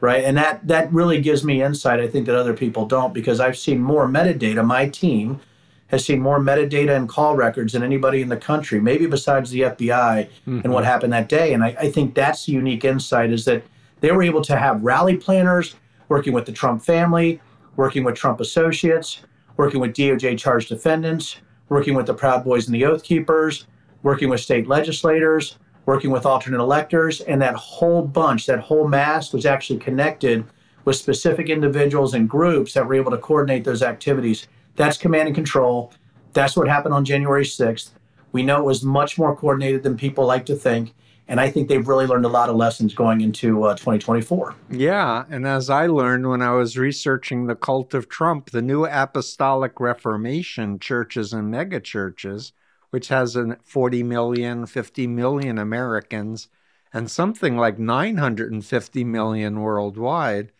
[0.00, 0.24] right?
[0.24, 2.00] And that that really gives me insight.
[2.00, 4.64] I think that other people don't because I've seen more metadata.
[4.64, 5.40] My team
[5.88, 9.60] has seen more metadata and call records than anybody in the country, maybe besides the
[9.60, 10.60] FBI mm-hmm.
[10.62, 11.54] and what happened that day.
[11.54, 13.62] And I, I think that's the unique insight is that
[14.00, 15.74] they were able to have rally planners
[16.08, 17.40] working with the Trump family,
[17.78, 19.22] working with Trump associates,
[19.56, 21.38] working with DOJ charged defendants
[21.68, 23.66] working with the Proud Boys and the Oath Keepers,
[24.02, 29.32] working with state legislators, working with alternate electors, and that whole bunch, that whole mass
[29.32, 30.44] was actually connected
[30.84, 34.46] with specific individuals and groups that were able to coordinate those activities.
[34.76, 35.92] That's command and control.
[36.32, 37.90] That's what happened on January 6th.
[38.32, 40.94] We know it was much more coordinated than people like to think.
[41.28, 44.54] And I think they've really learned a lot of lessons going into uh, 2024.
[44.70, 45.24] Yeah.
[45.28, 49.78] And as I learned when I was researching the cult of Trump, the new Apostolic
[49.78, 52.52] Reformation churches and megachurches,
[52.90, 56.48] which has an 40 million, 50 million Americans,
[56.94, 60.52] and something like 950 million worldwide,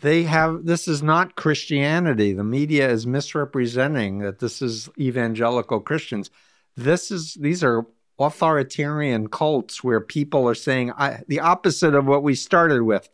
[0.00, 2.32] they have this is not Christianity.
[2.32, 6.30] The media is misrepresenting that this is evangelical Christians.
[6.76, 7.86] This is these are
[8.20, 13.08] authoritarian cults where people are saying I, the opposite of what we started with.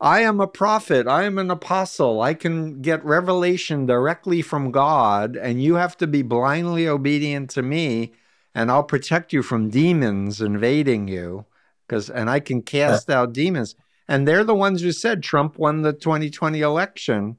[0.00, 1.06] I am a prophet.
[1.06, 2.20] I am an apostle.
[2.20, 7.62] I can get revelation directly from God, and you have to be blindly obedient to
[7.62, 8.12] me,
[8.54, 11.46] and I'll protect you from demons invading you.
[11.86, 13.76] Because and I can cast out demons.
[14.08, 17.36] And they're the ones who said Trump won the 2020 election.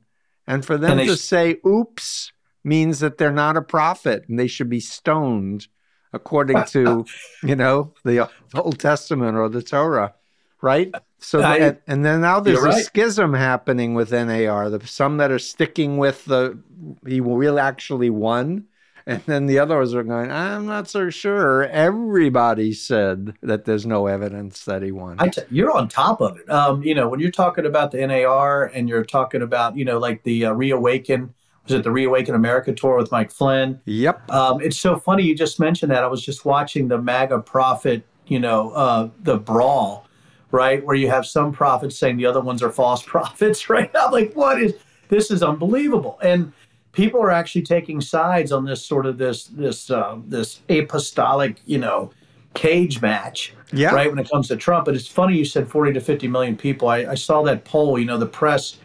[0.48, 2.32] And for them and to say oops
[2.64, 5.68] means that they're not a prophet and they should be stoned
[6.16, 7.06] according to,
[7.44, 10.14] you know, the, Old Testament or the Torah.
[10.62, 10.94] right?
[11.20, 12.86] So I- that, and then now there's a right.
[12.86, 14.70] schism happening with NAR.
[14.70, 16.58] The some that are sticking with the
[17.06, 18.66] he will actually won,
[19.06, 20.32] and then the others are going.
[20.32, 21.64] I'm not so sure.
[21.64, 25.18] Everybody said that there's no evidence that he won.
[25.20, 26.50] I t- you're on top of it.
[26.50, 29.98] Um, you know, when you're talking about the NAR and you're talking about, you know,
[29.98, 31.34] like the uh, Reawaken,
[31.66, 33.80] was it the Reawaken America tour with Mike Flynn?
[33.86, 34.30] yep.
[34.32, 36.04] Um, it's so funny you just mentioned that.
[36.04, 40.08] I was just watching the MAGA prophet, you know, uh, the brawl,
[40.52, 40.84] right?
[40.86, 43.90] Where you have some prophets saying the other ones are false prophets, right?
[43.96, 44.76] I'm like, what is
[45.10, 45.32] this?
[45.32, 46.20] Is unbelievable.
[46.22, 46.54] And
[46.92, 51.78] people are actually taking sides on this sort of this this uh, this apostolic, you
[51.80, 52.12] know,
[52.54, 53.94] cage match Yeah.
[53.94, 54.86] right when it comes to Trump.
[54.86, 56.88] But it's funny you said 40 to 50 million people.
[56.88, 57.98] I, I saw that poll.
[58.00, 58.78] You know, the press.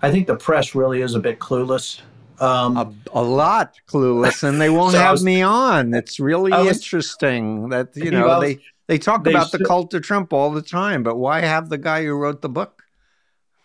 [0.00, 2.00] I think the press really is a bit clueless.
[2.40, 5.94] Um, a, a lot clueless, and they won't So have was- me on.
[5.94, 9.94] It's really was- interesting that you know was- they they talk they about the cult
[9.94, 12.82] of Trump all the time, but why have the guy who wrote the book?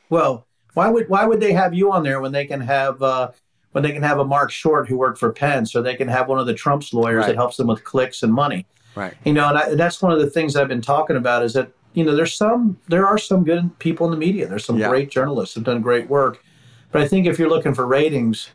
[0.10, 3.32] well, why would why would they have you on there when they can have uh,
[3.72, 6.28] when they can have a Marc Short who worked for Pence, or they can have
[6.28, 7.28] one of the Trump's lawyers Right.
[7.28, 8.66] that helps them with clicks and money?
[8.96, 9.14] Right.
[9.26, 11.72] You know, and I, that's one of the things I've been talking about is that
[11.94, 14.48] you know there's some there are some good people in the media.
[14.48, 14.90] There's some Yeah.
[14.90, 16.44] great journalists who've done great work,
[16.92, 18.50] but I think if you're looking for ratings,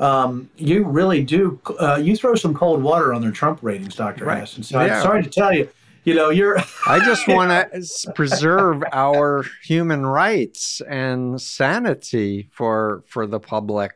[0.00, 4.24] um, you really do uh, you throw some cold water on their Trump ratings, Doctor
[4.24, 4.40] Right.
[4.40, 4.62] Hassan.
[4.62, 4.96] So Yeah.
[4.96, 5.68] I'm sorry to tell you,
[6.04, 13.26] you know you're I just want to preserve our human rights and sanity for for
[13.26, 13.92] the public.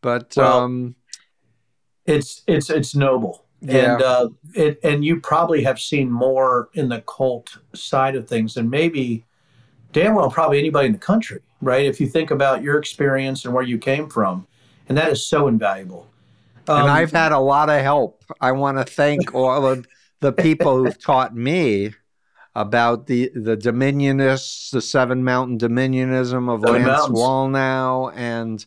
[0.00, 0.94] But Well, um,
[2.06, 3.94] it's it's it's noble Yeah.
[3.94, 8.54] and uh it and you probably have seen more in the cult side of things
[8.54, 9.24] than maybe
[9.92, 13.54] damn well probably anybody in the country right if you think about your experience and
[13.54, 14.46] where you came from
[14.88, 16.08] and that is so invaluable
[16.68, 18.24] and Um, I've had a lot of help.
[18.40, 19.86] I want to thank all of
[20.20, 21.94] the people who've taught me
[22.54, 27.18] about the the Dominionists, the Seven Mountain Dominionism of Seven Lance Mountains.
[27.18, 28.64] Wallnau, and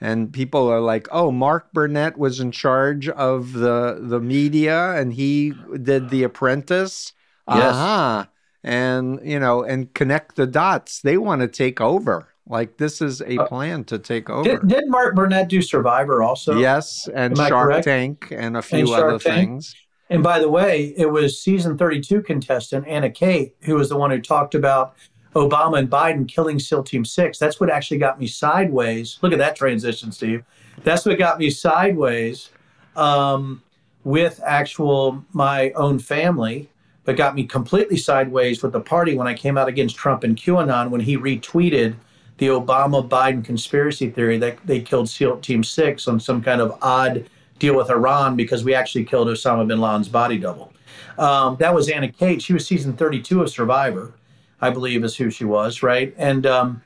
[0.00, 5.12] and people are like, "Oh, Mark Burnett was in charge of the the media, and
[5.12, 5.52] he
[5.82, 7.12] did The Apprentice."
[7.48, 7.74] Yes.
[7.74, 8.24] Uh-huh.
[8.64, 11.00] And you know, and connect the dots.
[11.00, 12.28] They want to take over.
[12.48, 14.48] Like this is a Uh, plan to take over.
[14.48, 17.82] did, did mark burnett do survivor also yes, and Am Shark?
[17.84, 19.48] Tank and a few Shark other Tank?
[19.50, 19.74] things.
[20.10, 24.10] And by the way, it was season 32 contestant Anna Khait who was the one
[24.12, 24.94] who talked about
[25.34, 27.38] Obama and Biden killing SEAL Team 6.
[27.38, 29.18] That's what actually got me sideways.
[29.22, 30.44] Look at that transition, Steve.
[30.84, 32.50] That's what got me sideways
[32.94, 33.60] um,
[34.04, 36.70] with actual my own family,
[37.04, 40.36] but got me completely sideways with the party when I came out against Trump and
[40.36, 41.96] QAnon when he retweeted
[42.38, 46.76] the Obama Biden conspiracy theory that they killed SEAL Team 6 on some kind of
[46.82, 50.72] odd deal with Iran because we actually killed Osama bin Laden's body double.
[51.18, 52.42] Um, that was Anna Khait.
[52.42, 54.12] She was season 32 of Survivor,
[54.60, 56.14] I believe is who she was, right?
[56.18, 56.82] And um,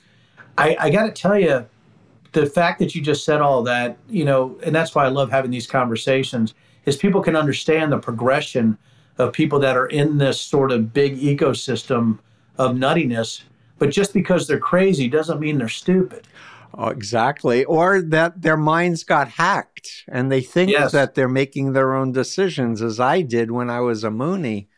[0.56, 1.66] I, I got to tell you,
[2.32, 5.30] the fact that you just said all that, you know, and that's why I love
[5.30, 8.78] having these conversations, is people can understand the progression
[9.18, 12.18] of people that are in this sort of big ecosystem
[12.58, 13.42] of nuttiness.
[13.80, 16.28] But just because they're crazy doesn't mean they're stupid.
[16.74, 17.64] Oh, exactly.
[17.64, 20.92] Or that their minds got hacked and they think Yes.
[20.92, 24.68] that they're making their own decisions, as I did when I was a Moonie.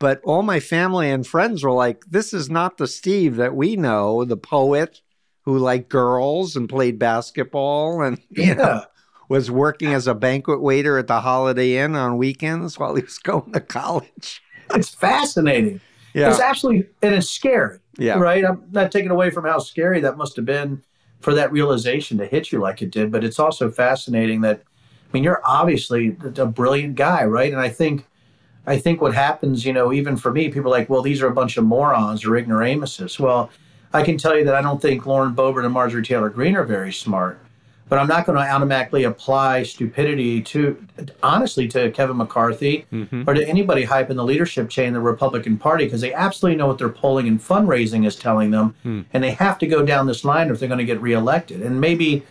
[0.00, 3.76] But all my family and friends were like, this is not the Steve that we
[3.76, 5.02] know, the poet
[5.42, 8.82] who liked girls and played basketball and you know,
[9.28, 13.18] was working as a banquet waiter at the Holiday Inn on weekends while he was
[13.22, 14.42] going to college.
[14.74, 15.80] it's fascinating.
[16.14, 16.30] Yeah.
[16.30, 17.78] It's absolutely, and it's scary.
[17.98, 18.18] Yeah.
[18.18, 18.44] Right.
[18.44, 20.82] I'm not taking away from how scary that must have been
[21.20, 25.08] for that realization to hit you like it did, but it's also fascinating that, I
[25.12, 27.52] mean, you're obviously a brilliant guy, right?
[27.52, 28.06] And I think,
[28.66, 31.28] I think what happens, you know, even for me, people are like, well, these are
[31.28, 33.20] a bunch of morons or ignoramuses.
[33.20, 33.50] Well,
[33.92, 36.64] I can tell you that I don't think Lauren Boebert and Marjorie Taylor Greene are
[36.64, 37.43] very smart,
[37.88, 40.76] but I'm not going to automatically apply stupidity to,
[41.22, 43.28] honestly, to Kevin McCarthy Mhm.
[43.28, 46.56] or to anybody hype in the leadership chain in the Republican Party because they absolutely
[46.56, 49.00] know what their polling and fundraising is telling them, Hmm.
[49.12, 51.60] and they have to go down this line if they're going to get reelected.
[51.60, 52.22] And maybe,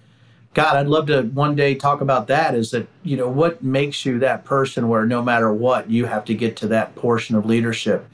[0.56, 2.56] God, I'd love to one day talk about that.
[2.56, 6.26] Is that you know what makes you that person where no matter what you have
[6.26, 8.06] to get to that portion of leadership,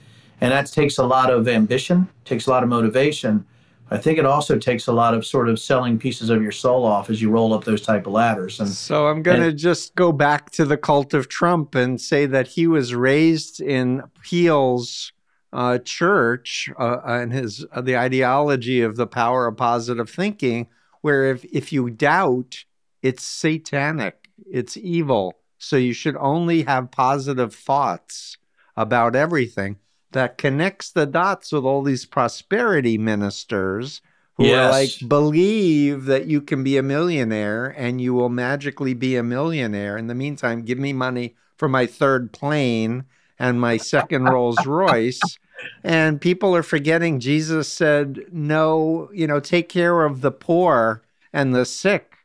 [0.42, 3.46] and that takes a lot of ambition, takes a lot of motivation.
[3.92, 6.86] I think it also takes a lot of sort of selling pieces of your soul
[6.86, 8.60] off as you roll up those type of ladders.
[8.60, 12.26] And So I'm going to just go back to the cult of Trump and say
[12.28, 15.12] that he was raised in Peale's
[15.52, 20.68] uh, church uh, and his uh, the ideology of the power of positive thinking,
[21.02, 22.66] where if if you doubt,
[23.02, 25.36] it's satanic, it's evil.
[25.58, 28.38] So you should only have positive thoughts
[28.78, 29.78] about everything.
[30.12, 34.02] That connects the dots with all these prosperity ministers
[34.36, 34.68] who Yes.
[34.68, 39.24] are like believe that you can be a millionaire and you will magically be a
[39.24, 39.98] millionaire.
[39.98, 43.04] In the meantime, give me money for my third plane
[43.38, 45.38] and my second Rolls Royce.
[45.84, 51.04] And people are forgetting Jesus said, no, you know, take care of the poor
[51.34, 52.16] and the sick.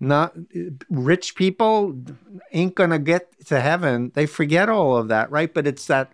[0.00, 0.34] Not
[0.90, 1.96] rich people
[2.52, 4.10] ain't gonna get to heaven.
[4.14, 5.52] They forget all of that, right?
[5.52, 6.12] But it's that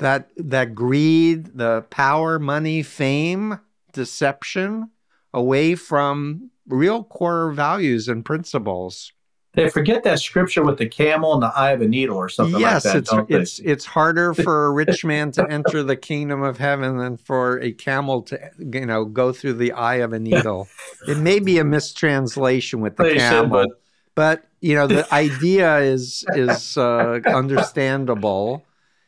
[0.00, 3.60] that that greed, the power, money, fame,
[3.92, 4.90] deception
[5.32, 9.12] away from real core values and principles.
[9.52, 12.60] They forget that scripture with the camel and the eye of a needle or something
[12.60, 12.98] yes, like that.
[12.98, 13.34] it's don't they?
[13.36, 17.58] it's it's harder for a rich man to enter the kingdom of heaven than for
[17.60, 20.68] a camel to you know go through the eye of a needle.
[21.08, 23.68] it may be a mistranslation with the They camel, but-
[24.14, 28.64] but you know the idea is is uh, understandable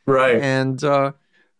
[0.06, 0.40] right.
[0.40, 1.12] and uh,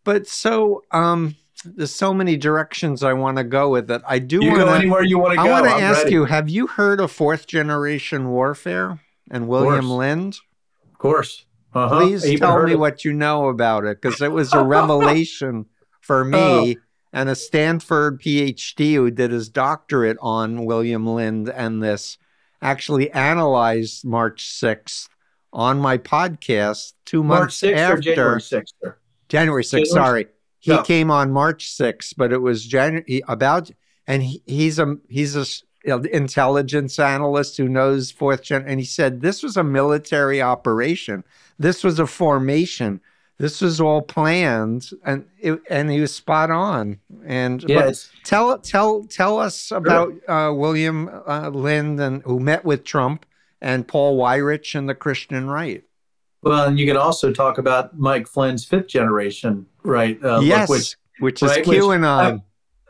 [0.05, 4.03] but so um, there's so many directions I want to go with it.
[4.07, 5.43] I do want go anywhere you want to go.
[5.43, 6.13] I want to ask ready.
[6.13, 9.91] you: Have you heard of fourth generation warfare and William.
[9.91, 10.39] Lind?
[10.93, 11.47] Of course.
[11.75, 12.01] Uh-huh.
[12.01, 15.67] Please tell me what you know about it, because it was a revelation
[16.01, 16.39] for me.
[16.39, 16.75] Oh.
[17.15, 22.17] And a Stanford PhD who did his doctorate on William Lind and this
[22.63, 25.11] actually analyzed March 6th
[25.53, 28.73] on my podcast two March months 6th after or January 6th?
[28.83, 28.99] Or?
[29.29, 30.27] January 6th, January- sorry.
[30.59, 33.71] He came on March 6th, but it was January about
[34.07, 35.45] and he, he's a he's a
[36.15, 41.25] intelligence analyst who knows fourth gen and he said this was a military operation.
[41.59, 43.01] This was a formation.
[43.39, 47.01] This was all planned and it, and he was spot on.
[47.25, 52.85] And it's, tell tell tell us about uh, William uh, Lind and who met with
[52.85, 53.27] Trump
[53.63, 55.83] and Paul Weyrich and the Christian right.
[56.43, 60.19] well, and you can also talk about Mike Flynn's fifth generation, right?
[60.23, 62.43] Uh, look, yes, Which, which, is right, which- QAnon.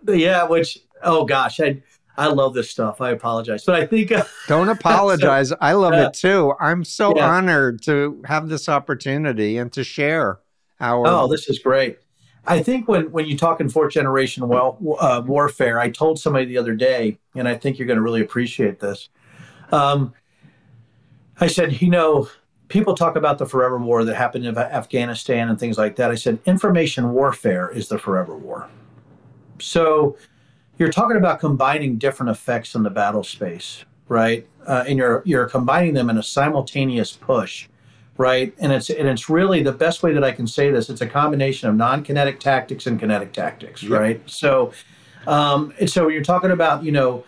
[0.08, 1.82] yeah, which, oh gosh, I,
[2.16, 3.00] I love this stuff.
[3.00, 3.64] I apologize.
[3.64, 5.52] But I think, uh, Don't apologize.
[5.60, 6.54] I love uh, it too.
[6.58, 7.28] I'm so yeah.
[7.30, 10.40] honored to have this opportunity and to share
[10.80, 11.06] our.
[11.06, 11.98] oh, this is great.
[12.44, 16.46] I think when, when you talk in fourth generation well, uh, warfare, I told somebody
[16.46, 19.10] the other day, and I think you're going to really appreciate this.
[19.70, 20.12] Um,
[21.42, 22.28] I said, you know,
[22.68, 26.10] people talk about the forever war that happened in Afghanistan and things like that.
[26.10, 28.68] I said, information warfare is the forever war.
[29.60, 30.16] So
[30.78, 34.46] you're talking about combining different effects in the battle space, right?
[34.66, 37.68] Uh, and you're you're combining them in a simultaneous push,
[38.16, 38.54] right?
[38.58, 40.88] And it's and it's really the best way that I can say this.
[40.90, 44.00] It's a combination of non-kinetic tactics and kinetic tactics, Yep.
[44.00, 44.30] right?
[44.30, 44.72] So,
[45.26, 47.24] um, and so you're talking about you know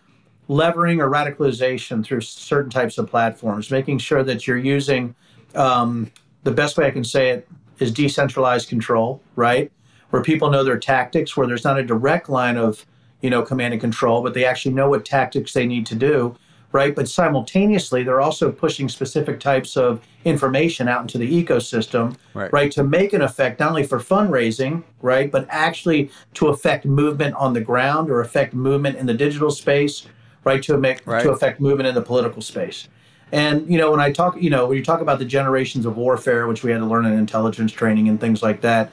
[0.49, 5.15] levering or radicalization through certain types of platforms, making sure that you're using
[5.55, 6.11] um,
[6.43, 9.71] the best way I can say it is decentralized control, right?
[10.11, 12.85] Where people know their tactics, where there's not a direct line of
[13.21, 16.37] you know command and control, but they actually know what tactics they need to do,
[16.73, 16.95] right?
[16.95, 22.53] But simultaneously, they're also pushing specific types of information out into the ecosystem, Right.
[22.53, 27.35] right, to make an effect not only for fundraising, right, but actually to affect movement
[27.37, 30.07] on the ground or affect movement in the digital space,
[30.45, 31.23] right, to make Right.
[31.23, 32.89] to affect movement in the political space.
[33.33, 35.97] And you know, when I talk, you know, when you talk about the generations of
[35.97, 38.93] warfare, which we had to learn in intelligence training and things like that,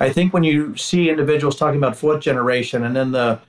[0.00, 3.40] I think when you see individuals talking about fourth generation, and then the,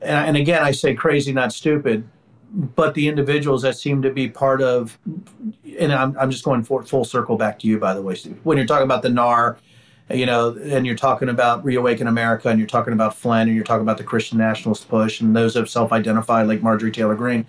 [0.00, 2.08] and, and again, I say crazy, not stupid,
[2.52, 4.98] but the individuals that seem to be part of,
[5.78, 8.40] and I'm, I'm just going for, full circle back to you, by the way, Steve.
[8.44, 9.58] When you're talking about the NAR,
[10.10, 13.64] you know, and you're talking about Reawaken America, and you're talking about Flynn, and you're
[13.64, 17.46] talking about the Christian nationalist push, and those have self-identified like Marjorie Taylor Greene,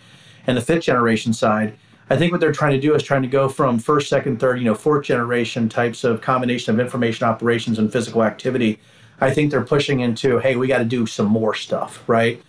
[0.47, 1.77] and the fifth generation side.
[2.09, 4.59] I think what they're trying to do is trying to go from first, second, third,
[4.59, 8.79] you know, fourth generation types of combination of information operations and physical activity.
[9.21, 12.41] I think they're pushing into, hey, we got to do some more stuff, right?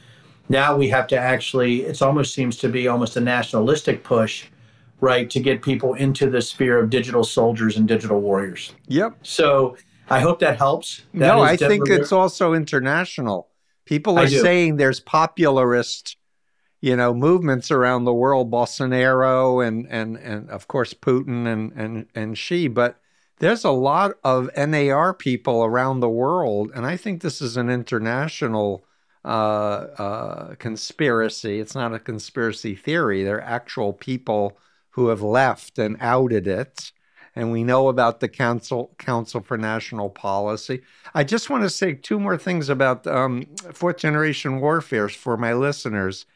[0.48, 4.46] Now we have to actually, it almost seems to be almost a nationalistic push,
[5.00, 8.72] right, to get people into the sphere of digital soldiers and digital warriors.
[8.88, 9.18] Yep.
[9.22, 9.76] So
[10.10, 11.02] I hope that helps.
[11.14, 13.48] That no, I think it's also international.
[13.84, 16.16] People are saying there's popularist,
[16.80, 22.06] you know, movements around the world, Bolsonaro and and and of course Putin and and
[22.14, 23.00] and Xi, but
[23.38, 27.70] there's a lot of NAR people around the world, and I think this is an
[27.70, 28.84] international
[29.24, 31.58] uh, uh, conspiracy.
[31.58, 33.22] It's not a conspiracy theory.
[33.22, 34.58] They're actual people
[34.90, 36.92] who have left and outed it.
[37.36, 40.82] And we know about the Council Council for National Policy.
[41.14, 45.52] I just want to say two more things about um, fourth generation warfare for my
[45.54, 46.26] listeners.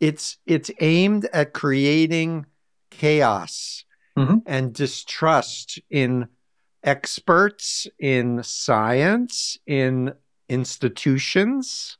[0.00, 2.46] It's it's aimed at creating
[2.90, 3.84] chaos
[4.16, 4.42] Mhm.
[4.46, 6.28] and distrust in
[6.82, 10.12] experts in science, in
[10.48, 11.98] institutions,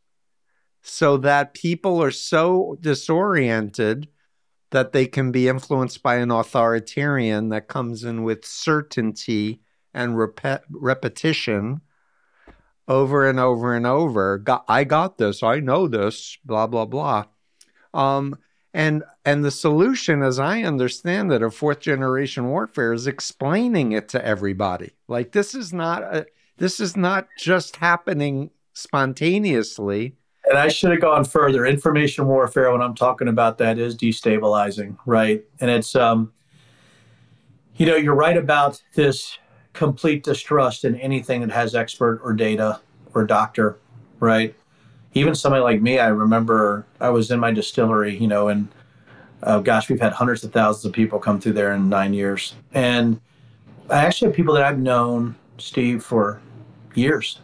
[0.82, 4.08] so that people are so disoriented
[4.70, 9.60] that they can be influenced by an authoritarian that comes in with certainty
[9.94, 11.80] and rep- repetition
[12.88, 14.38] over and over and over.
[14.38, 15.42] Got, I got this.
[15.42, 16.38] I know this.
[16.44, 17.24] Blah blah blah.
[17.94, 18.38] Um,
[18.74, 24.08] and and the solution, as I understand it, of fourth generation warfare is explaining it
[24.10, 24.92] to everybody.
[25.08, 26.26] Like this is not a,
[26.58, 30.16] this is not just happening spontaneously.
[30.48, 31.66] And I should have gone further.
[31.66, 35.44] Information warfare, when I'm talking about that, is destabilizing, right?
[35.60, 36.32] And it's um,
[37.76, 39.38] you know, you're right about this
[39.72, 42.80] complete distrust in anything that has expert or data
[43.14, 43.76] or doctor,
[44.20, 44.54] right?
[45.14, 48.68] Even somebody like me, I remember I was in my distillery, you know, and
[49.42, 52.54] uh, gosh, we've had hundreds of thousands of people come through there in nine years.
[52.72, 53.20] And
[53.90, 56.40] I actually have people that I've known, Steve, for
[56.94, 57.40] years.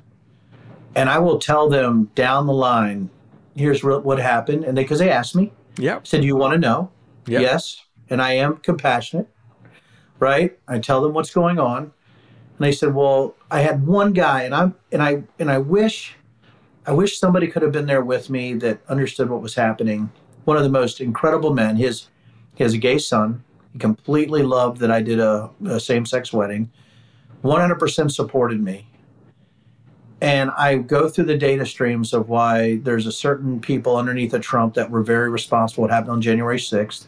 [0.95, 3.11] And I will tell them down the line,
[3.57, 4.65] here's what happened.
[4.65, 6.91] And they, because they asked me, yeah, said, you want to know?
[7.27, 7.41] Yep.
[7.41, 7.83] Yes.
[8.11, 9.29] And I am compassionate,
[10.19, 10.59] right?
[10.69, 11.83] I tell them what's going on.
[11.83, 11.93] And
[12.59, 16.15] they said, well, I had one guy and I'm, and I, and I wish,
[16.87, 20.11] I wish somebody could have been there with me that understood what was happening.
[20.45, 21.77] One of the most incredible men.
[21.77, 22.09] His,
[22.55, 23.45] he has a gay son.
[23.73, 26.71] He completely loved that I did a, a same sex wedding.
[27.43, 28.87] 100% supported me.
[30.23, 34.41] And I go through the data streams of why there's a certain people underneath of
[34.41, 37.07] Trump that were very responsible what happened on January 6th.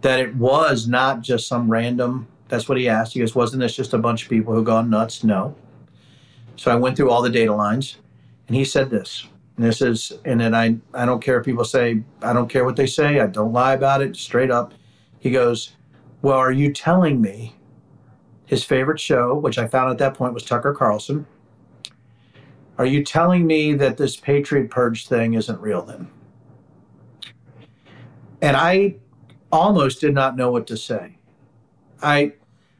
[0.00, 3.12] That it was not just some random, that's what he asked.
[3.12, 5.22] He goes, wasn't this just a bunch of people who gone nuts?
[5.22, 5.54] No.
[6.56, 7.98] So I went through all the data lines
[8.48, 9.28] and he said this.
[9.56, 12.64] And this is, and then I, I don't care if people say, I don't care
[12.64, 13.20] what they say.
[13.20, 14.74] I don't lie about it straight up.
[15.20, 15.74] He goes,
[16.22, 17.54] Well, are you telling me
[18.46, 21.24] his favorite show, which I found at that point was Tucker Carlson?
[22.78, 26.10] Are you telling me that this Patriot Purge thing isn't real then?
[28.40, 28.96] And I
[29.52, 31.18] almost did not know what to say.
[32.02, 32.32] I,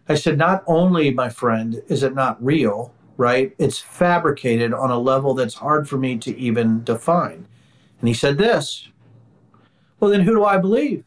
[0.08, 3.54] I said, not only, my friend, is it not real, right?
[3.58, 7.46] It's fabricated on a level that's hard for me to even define.
[8.00, 8.88] And he said this.
[10.00, 11.04] Well, then who do I believe?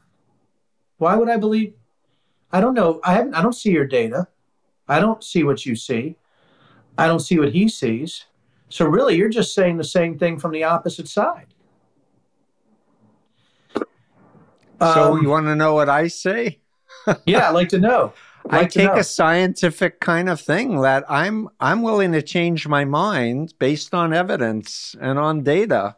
[0.97, 1.73] Why would I believe?
[2.53, 3.01] I don't know.
[3.03, 4.29] I haven't, I don't see your data.
[4.87, 6.15] I don't see what you see.
[6.97, 8.25] I don't see what he sees.
[8.69, 11.47] So really, you're just saying the same thing from the opposite side.
[14.81, 16.59] So um, you want to know what I say?
[17.25, 18.13] yeah, I'd like to know.
[18.49, 23.53] I take a scientific kind of thing that I'm I'm willing to change my mind
[23.57, 25.97] based on evidence and on data.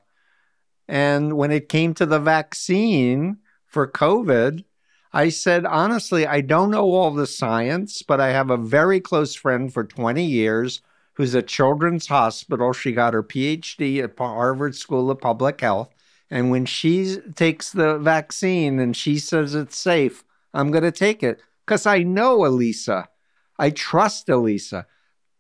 [0.88, 4.64] And when it came to the vaccine for COVID,
[5.12, 9.36] I said honestly, I don't know all the science, but I have a very close
[9.36, 10.82] friend for 20 years
[11.18, 12.72] who's at Children's Hospital.
[12.74, 15.90] She got her PhD at Harvard School of Public Health.
[16.30, 21.24] And when she takes the vaccine and she says it's safe, I'm going to take
[21.24, 23.10] it because I know Elisa.
[23.58, 24.86] I trust Elisa.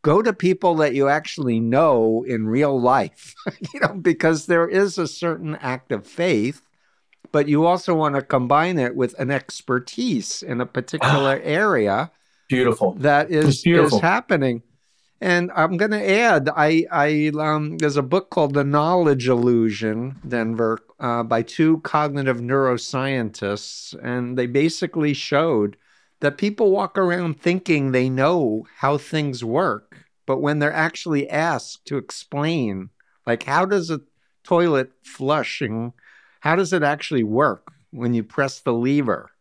[0.01, 3.36] Go to people that you actually know in real life,
[3.73, 6.61] you know, because there is a certain act of faith,
[7.32, 12.09] but you also want to combine it with an expertise in a particular area.
[12.49, 12.93] Beautiful.
[12.93, 13.97] That is, beautiful.
[13.97, 14.63] is happening.
[15.20, 20.15] And I'm going to add, I, I um, there's a book called The Knowledge Illusion,
[20.28, 25.76] Denver, uh, by two cognitive neuroscientists, and they basically showed
[26.20, 31.86] that people walk around thinking they know how things work, but when they're actually asked
[31.86, 32.89] to explain,
[33.26, 34.01] like how does a
[34.43, 35.93] toilet flushing,
[36.41, 39.32] how does it actually work when you press the lever?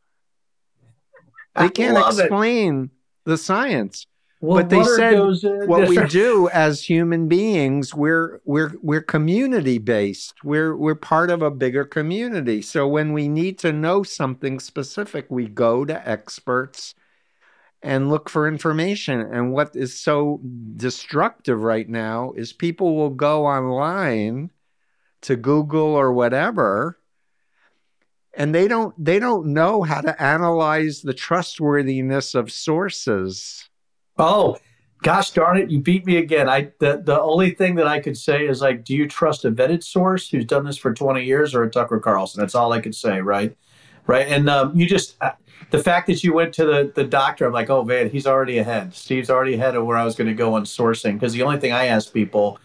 [1.55, 2.91] They can't explain it.
[3.24, 4.07] the science.
[4.41, 5.18] Well, but they said
[5.66, 10.45] what we do as human beings, we're we're we're community based.
[10.45, 12.61] We're we're part of a bigger community.
[12.61, 16.95] So when we need to know something specific, we go to experts
[17.82, 19.20] and look for information.
[19.20, 20.41] And what is so
[20.76, 24.51] destructive right now is people will go online
[25.22, 26.99] to Google or whatever
[28.37, 33.68] and they don't they don't know how to analyze the trustworthiness of sources
[34.19, 34.57] Oh,
[35.03, 36.49] gosh darn it, you beat me again.
[36.49, 39.51] I the, the only thing that I could say is like, do you trust a
[39.51, 42.41] vetted source who's done this for 20 years or a Tucker Carlson?
[42.41, 43.57] That's all I could say, right?
[44.07, 44.27] Right.
[44.29, 45.33] And um, you just uh,
[45.71, 48.59] the fact that you went to the the doctor, I'm like, oh man, he's already
[48.59, 48.95] ahead.
[48.95, 51.14] Steve's already ahead of where I was going to go on sourcing.
[51.14, 52.59] Because the only thing I ask people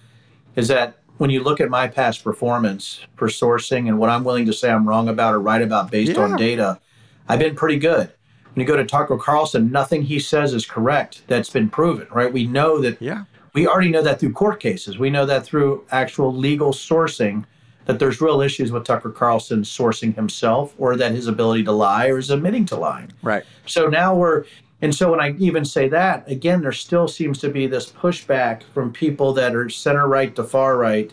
[0.56, 4.46] is that when you look at my past performance for sourcing and what I'm willing
[4.48, 6.24] to say I'm wrong about or right about based yeah.
[6.24, 6.80] on data,
[7.28, 8.12] I've been pretty good
[8.54, 11.24] when you go to Tucker Carlson, nothing he says is correct.
[11.28, 12.32] That's been proven, right?
[12.32, 13.02] We know that.
[13.02, 13.24] Yeah.
[13.54, 14.98] We already know that through court cases.
[14.98, 17.46] We know that through actual legal sourcing
[17.86, 22.08] that there's real issues with Tucker Carlson sourcing himself or that his ability to lie
[22.08, 23.12] or is admitting to lying.
[23.22, 23.44] Right.
[23.66, 24.46] So now we're,
[24.82, 28.64] and so when I even say that, again, there still seems to be this pushback
[28.74, 31.12] from people that are center right to far right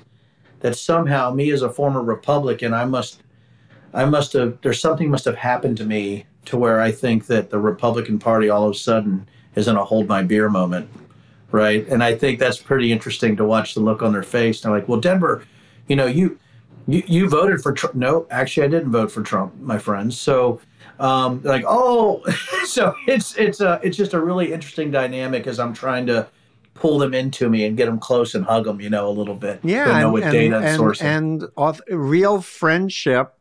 [0.61, 3.23] that somehow me as a former Republican, I must,
[3.95, 7.51] I must have, there's something must have happened to me to where I think that
[7.51, 10.89] the Republican Party all of a sudden is in a hold my beer moment.
[11.51, 11.87] Right.
[11.89, 14.61] And I think that's pretty interesting to watch the look on their face.
[14.61, 15.45] They're like, well, Denver,
[15.89, 16.39] you know, you,
[16.87, 17.95] you, you voted for Trump.
[17.95, 20.19] No, actually, I didn't vote for Trump, my friends.
[20.19, 20.61] So,
[20.99, 22.23] um, like, oh,
[22.65, 26.29] so it's it's a it's just a really interesting dynamic as I'm trying to
[26.75, 29.35] pull them into me and get them close and hug them, you know, a little
[29.35, 29.61] bit.
[29.63, 33.38] Yeah, know, and, and, data and, and auth- real friendship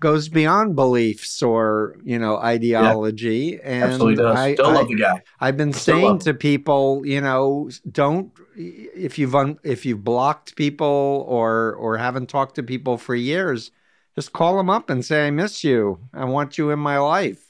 [0.00, 3.60] goes beyond beliefs or you know ideology.
[3.62, 4.36] And Absolutely does.
[4.38, 5.22] I, Still I, love the guy.
[5.40, 10.56] I've been Still saying to people, you know, don't if you've un, if you've blocked
[10.56, 13.70] people or or haven't talked to people for years,
[14.16, 16.00] just call them up and say I miss you.
[16.12, 17.46] I want you in my life.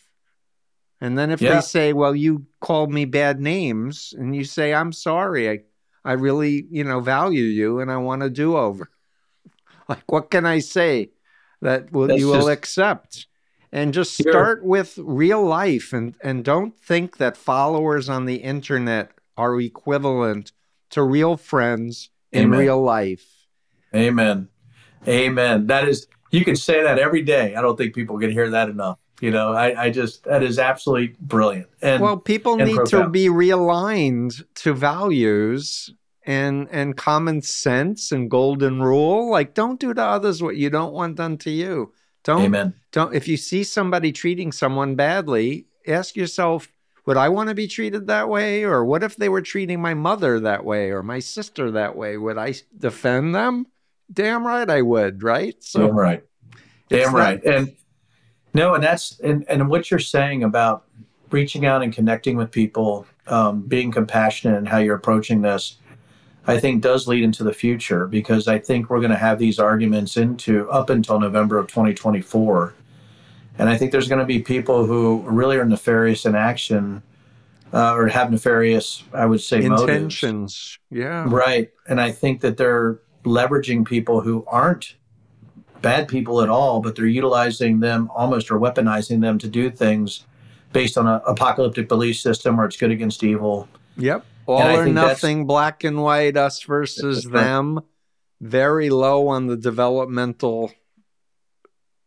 [1.00, 1.54] And then if Yeah.
[1.54, 5.48] they say, "Well, you called me bad names," and you say, "I'm sorry.
[5.48, 5.60] I
[6.04, 8.90] I really, you know, value you and I want a do-over."
[9.88, 11.10] like what can I say
[11.62, 13.26] that will That's you will just- accept?
[13.72, 14.32] And just Sure.
[14.32, 20.50] start with real life and and don't think that followers on the internet are equivalent
[20.90, 23.46] to real friends in real life.
[23.94, 24.48] Amen.
[25.06, 25.66] Amen.
[25.68, 27.54] That is, you can say that every day.
[27.54, 28.98] I don't think people can hear that enough.
[29.20, 31.68] You know, I, I just, that is absolutely brilliant.
[31.80, 35.92] And well, people and need to be realigned to values
[36.30, 39.30] and and common sense and golden rule.
[39.30, 41.92] Like don't do to others what you don't want done to you.
[42.22, 42.74] Don't amen.
[42.92, 46.68] don't if you see somebody treating someone badly, ask yourself,
[47.04, 48.62] would I want to be treated that way?
[48.62, 52.16] Or what if they were treating my mother that way or my sister that way?
[52.16, 53.66] Would I defend them?
[54.12, 55.56] Damn right I would, right?
[55.60, 56.24] So Damn right.
[56.88, 57.42] Damn right.
[57.44, 57.74] And
[58.54, 60.84] no, and that's and and what you're saying about
[61.30, 65.78] reaching out and connecting with people, um, being compassionate, and how you're approaching this,
[66.46, 69.58] I think does lead into the future because I think we're going to have these
[69.58, 72.74] arguments into up until November of 2024,
[73.58, 77.02] and I think there's going to be people who really are nefarious in action.
[77.72, 79.82] Uh, or have nefarious, I would say, motives.
[79.82, 80.76] intentions.
[80.90, 81.24] Yeah.
[81.28, 81.70] Right.
[81.88, 84.96] And I think that they're leveraging people who aren't
[85.82, 90.24] bad people at all, but they're utilizing them almost or weaponizing them to do things
[90.72, 93.68] based on an apocalyptic belief system or it's good against evil.
[93.96, 94.24] Yep.
[94.50, 97.80] All or nothing, black and white, us versus them.
[98.40, 100.72] Very low on the developmental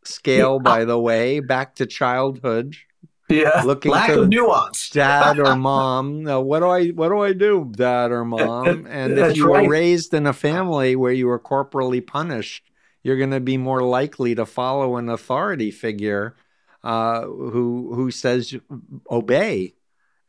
[0.03, 2.75] scale, by the way, back to childhood.
[3.29, 3.63] Yeah.
[3.65, 4.89] Looking Lack of nuance.
[4.89, 6.23] Dad or mom.
[6.23, 8.85] No, what do I what do I do, dad or mom?
[8.89, 12.69] And if you were raised in a family where you were corporally punished,
[13.01, 16.35] you're going to be more likely to follow an authority figure
[16.83, 18.55] uh, who who says
[19.09, 19.73] obey.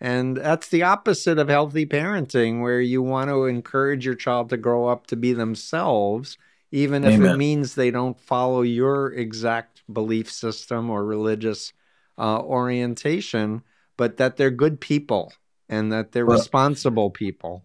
[0.00, 4.56] And that's the opposite of healthy parenting, where you want to encourage your child to
[4.56, 6.36] grow up to be themselves,
[6.70, 11.72] even if it means they don't follow your exact belief system or religious
[12.18, 13.62] uh, orientation,
[13.96, 15.32] but that they're good people
[15.68, 17.64] and that they're Well- responsible people.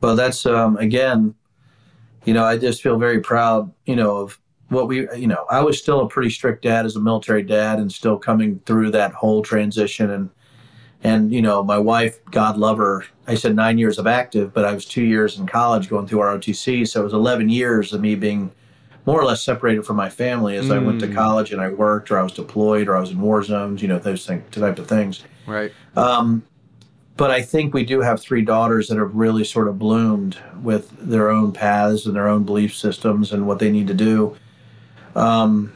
[0.00, 1.34] Well, that's um, again,
[2.24, 4.40] you know, I just feel very proud, you know, of
[4.70, 7.78] what we, you know, I was still a pretty strict dad as a military dad,
[7.78, 10.30] and still coming through that whole transition, and
[11.02, 14.64] and you know, my wife, God love her, I said nine years of active, but
[14.64, 18.00] I was two years in college going through ROTC, so it was eleven years of
[18.00, 18.50] me being
[19.06, 21.14] more or less separated from my family as I went to Mm.
[21.14, 23.88] college and I worked, or I was deployed, or I was in war zones, you
[23.88, 25.24] know, those things, type of things.
[25.46, 25.72] Right.
[25.96, 26.42] Um,
[27.16, 30.90] but I think we do have three daughters that have really sort of bloomed with
[31.00, 34.36] their own paths and their own belief systems and what they need to do.
[35.16, 35.72] Um,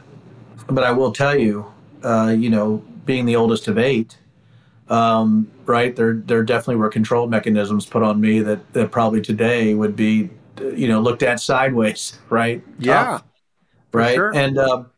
[0.67, 1.65] but I will tell you,
[2.03, 4.17] uh, you know, being the oldest of eight,
[4.89, 5.95] um, right?
[5.95, 10.29] There, there definitely were control mechanisms put on me that, that probably today would be,
[10.59, 12.63] you know, looked at sideways, right?
[12.79, 13.03] Yeah.
[13.03, 13.23] Tough,
[13.93, 14.15] right.
[14.15, 14.35] sure.
[14.35, 14.91] And um,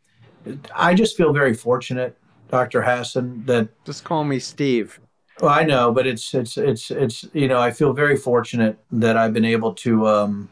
[0.76, 2.18] I just feel very fortunate,
[2.50, 2.82] Dr.
[2.82, 5.00] Hassan, that Just call me Steve.
[5.42, 9.18] well, I know, but it's it's it's it's you know I feel very fortunate that
[9.18, 10.50] I've been able to um,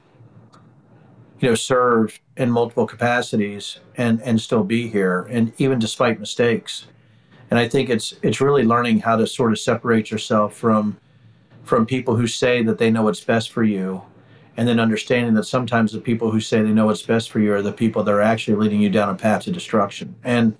[1.39, 6.88] you know serve in multiple capacities and and still be here and even despite mistakes.
[7.49, 10.97] And I think it's it's really learning how to sort of separate yourself from
[11.63, 14.01] from people who say that they know what's best for you,
[14.57, 17.53] and then understanding that sometimes the people who say they know what's best for you
[17.53, 20.15] are the people that are actually leading you down a path to destruction.
[20.23, 20.55] And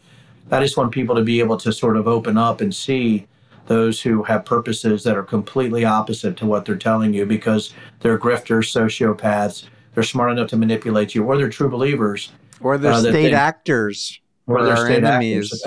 [0.52, 3.28] I just want people to be able to sort of open up and see
[3.68, 8.20] those who have purposes that are completely opposite to what they're telling you because they're
[8.20, 12.32] grifters, sociopaths, they're smart enough to manipulate you, or they're true believers.
[12.60, 14.20] Or they're uh, state they, actors.
[14.48, 15.64] Or they're state enemies.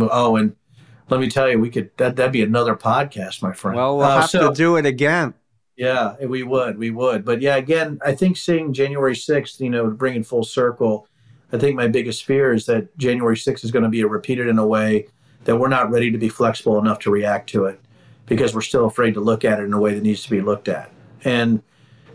[0.00, 0.54] oh, and
[1.10, 3.76] let me tell you, we could that that'd be another podcast, my friend.
[3.76, 5.34] Well, we'll uh, have so, to do it again.
[5.76, 7.24] Yeah, we would, we would.
[7.24, 11.08] But yeah, again, I think seeing January sixth, you know, bringing full circle.
[11.54, 14.58] I think my biggest fear is that January 6th is going to be repeated in
[14.58, 15.06] a way
[15.44, 17.80] that we're not ready to be flexible enough to react to it
[18.26, 20.40] because we're still afraid to look at it in a way that needs to be
[20.40, 20.90] looked at.
[21.22, 21.62] And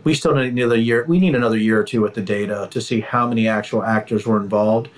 [0.04, 1.04] we still need another year.
[1.06, 4.26] We need another year or two with the data to see how many actual actors
[4.26, 4.90] were involved.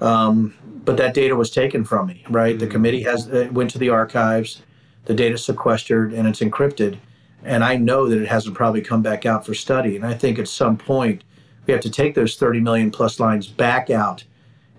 [0.00, 2.56] Um, but that data was taken from me, right?
[2.56, 2.64] Mm-hmm.
[2.64, 4.62] The committee has uh, went to the archives,
[5.06, 6.98] the data sequestered, and it's encrypted.
[7.44, 9.96] And I know that it hasn't probably come back out for study.
[9.96, 11.24] And I think at some point
[11.66, 14.24] we have to take those 30 million plus lines back out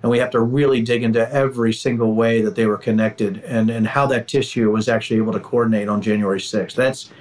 [0.03, 3.69] and we have to really dig into every single way that they were connected and,
[3.69, 6.75] and how that tissue was actually able to coordinate on January 6th.
[6.75, 7.11] That's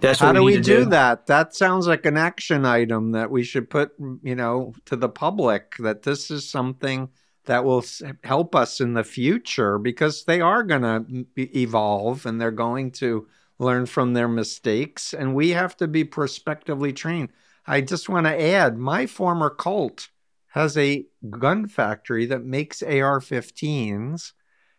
[0.00, 1.26] that's how do we, we do, do, that?
[1.26, 3.92] That sounds like an action item that we should put,
[4.22, 7.10] you know, to the public that this is something
[7.50, 7.84] that will
[8.22, 13.26] help us in the future because they are going to evolve and they're going to
[13.58, 17.28] learn from their mistakes and we have to be prospectively trained.
[17.66, 20.10] I just want to add my former cult
[20.50, 24.32] has a gun factory that makes AR 15s.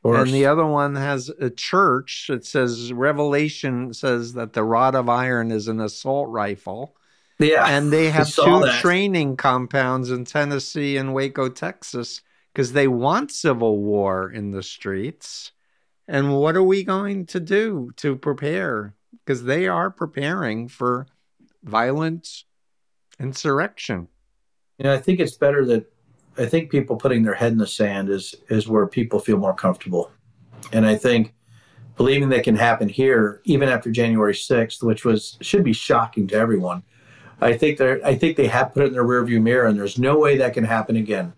[0.06, 5.10] And the other one has a church that says Revelation says that the rod of
[5.10, 6.96] iron is an assault rifle.
[7.38, 7.66] Yeah.
[7.68, 8.80] And they have two that.
[8.80, 12.22] training compounds in Tennessee and Waco, Texas,
[12.54, 15.52] because they want civil war in the streets.
[16.08, 18.95] And what are we going to do to prepare?
[19.12, 21.08] Because they are preparing for
[21.64, 22.43] violent
[23.20, 24.08] insurrection.
[24.78, 25.86] You know, I think it's better that
[26.38, 29.54] I think people putting their head in the sand is is where people feel more
[29.54, 30.12] comfortable.
[30.72, 31.34] And I think
[31.95, 36.36] believing that can happen here, even after January 6th, which was should be shocking to
[36.36, 36.84] everyone.
[37.41, 39.99] I think they I think they have put it in their rearview mirror, and there's
[39.99, 41.34] no way that can happen again.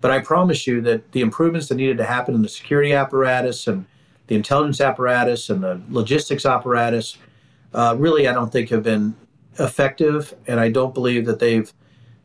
[0.00, 3.66] But I promise you that the improvements that needed to happen in the security apparatus
[3.66, 3.84] and
[4.28, 7.18] the intelligence apparatus and the logistics apparatus,
[7.74, 9.14] uh, really, I don't think have been
[9.58, 11.72] effective, and I don't believe that they've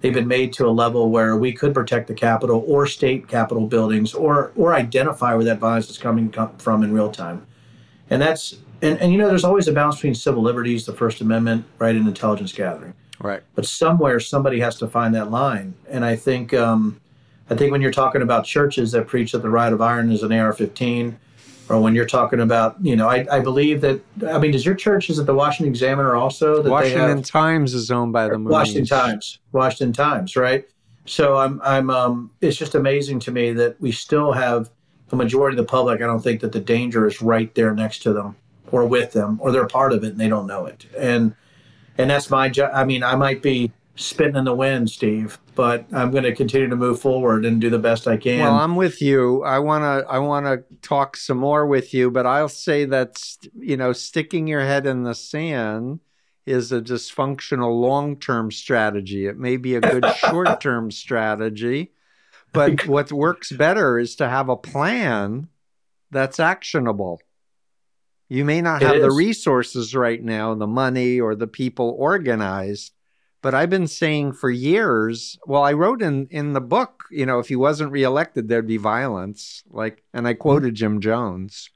[0.01, 3.67] they've been made to a level where we could protect the Capitol or state Capitol
[3.67, 7.45] buildings or or identify where that violence is coming from in real time.
[8.09, 11.21] And that's and, and you know there's always a balance between civil liberties, the First
[11.21, 12.93] Amendment, right, and intelligence gathering.
[13.19, 13.41] Right.
[13.55, 15.73] But somewhere somebody has to find that line.
[15.89, 16.99] And I think um,
[17.49, 20.23] I think when you're talking about churches that preach that the rod of iron is
[20.23, 21.15] an AR-15,
[21.69, 24.75] or when you're talking about, you know, I, I believe that, I mean, does your
[24.75, 26.61] church, is it the Washington Examiner also?
[26.61, 28.49] That Washington have, Times is owned by the Moonies.
[28.49, 30.65] Washington Times, Washington Times, right?
[31.05, 34.69] So I'm, I'm, um, it's just amazing to me that we still have
[35.09, 36.01] the majority of the public.
[36.01, 38.35] I don't think that the danger is right there next to them
[38.71, 40.85] or with them, or they're part of it and they don't know it.
[40.97, 41.35] And,
[41.97, 42.71] and that's my job.
[42.73, 46.67] I mean, I might be spitting in the wind, Steve, but I'm going to continue
[46.67, 48.39] to move forward and do the best I can.
[48.39, 49.43] Well, I'm with you.
[49.43, 53.21] I want to I want to talk some more with you, but I'll say that
[53.59, 55.99] you know, sticking your head in the sand
[56.45, 59.27] is a dysfunctional long-term strategy.
[59.27, 61.93] It may be a good short-term strategy,
[62.51, 65.47] but what works better is to have a plan
[66.11, 67.21] that's actionable.
[68.29, 72.93] You may not have the resources right now, the money or the people organized,
[73.43, 77.39] but I've been saying for years, well, I wrote in in the book, you know,
[77.39, 79.63] if he wasn't reelected, there'd be violence.
[79.69, 80.41] Like, and I mm-hmm.
[80.41, 81.69] quoted Jim Jones.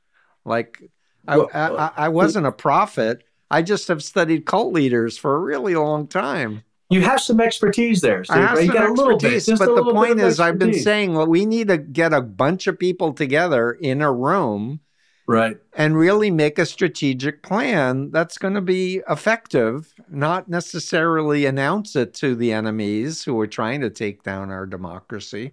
[0.45, 0.81] Like,
[1.27, 3.23] I, uh, I, I wasn't a prophet.
[3.51, 6.63] I just have studied cult leaders for a really long time.
[6.89, 8.23] You have some expertise there.
[8.23, 8.67] Steve, I have right?
[8.67, 12.13] some expertise, bit, but the point is, I've been saying, well, we need to get
[12.13, 14.79] a bunch of people together in a room
[15.27, 15.57] right.
[15.73, 22.13] and really make a strategic plan that's going to be effective not necessarily announce it
[22.13, 25.51] to the enemies who are trying to take down our democracy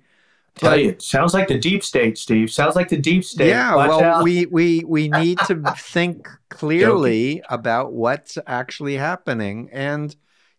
[0.54, 2.48] tell but, you sounds like the deep state steve.
[2.50, 3.48] Sounds like the deep state.
[3.48, 4.22] Yeah Watch well out.
[4.22, 9.68] we we we need to think clearly about what's actually happening.
[9.72, 10.14] And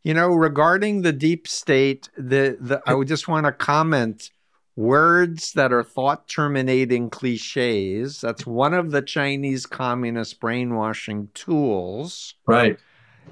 [0.06, 4.30] you know regarding the deep state the the i would just want to comment
[4.76, 8.22] words that are thought terminating cliches.
[8.22, 12.36] That's one of the Chinese communist brainwashing tools.
[12.46, 12.78] Right.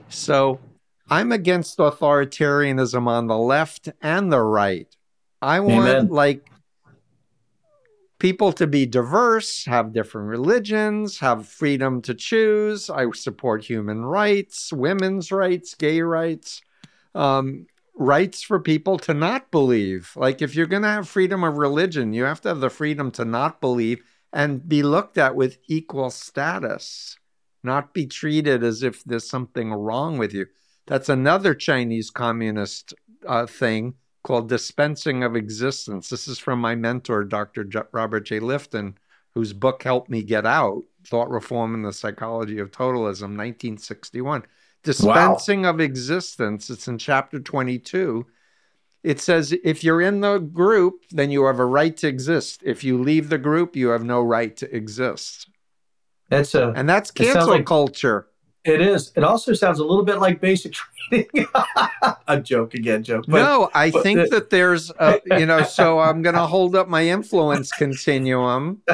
[0.10, 0.60] So
[1.10, 4.88] I'm against authoritarianism on the left and the right.
[5.42, 6.08] I want Amen.
[6.08, 6.50] like
[8.20, 12.90] people to be diverse, have different religions, have freedom to choose.
[12.90, 16.62] I support human rights, women's rights, gay rights.
[17.14, 20.14] Um, rights for people to not believe.
[20.16, 23.12] Like if you're going to have freedom of religion, you have to have the freedom
[23.12, 27.18] to not believe and be looked at with equal status,
[27.64, 30.48] not be treated as if there's something wrong with you.
[30.88, 32.94] That's another Chinese communist
[33.28, 36.10] uh, thing called dispensing of existence.
[36.10, 37.64] This is from my mentor, Dr.
[37.64, 38.40] J- Robert J.
[38.40, 38.96] Lifton,
[39.34, 44.44] whose book helped me get out Thought Reform and the Psychology of Totalism, 1961.
[44.84, 45.70] Dispensing wow.
[45.70, 48.26] of existence, it's in chapter 22.
[49.04, 52.62] It says if you're in the group, then you have a right to exist.
[52.66, 55.50] If you leave the group, you have no right to exist.
[56.30, 58.28] That's a and that's cancel like, culture.
[58.64, 59.12] It is.
[59.16, 61.28] It also sounds a little bit like basic training.
[62.28, 63.26] a joke again, joke.
[63.28, 66.76] But, no, I think the, that there's, a, you know, so I'm going to hold
[66.76, 68.82] up my influence continuum.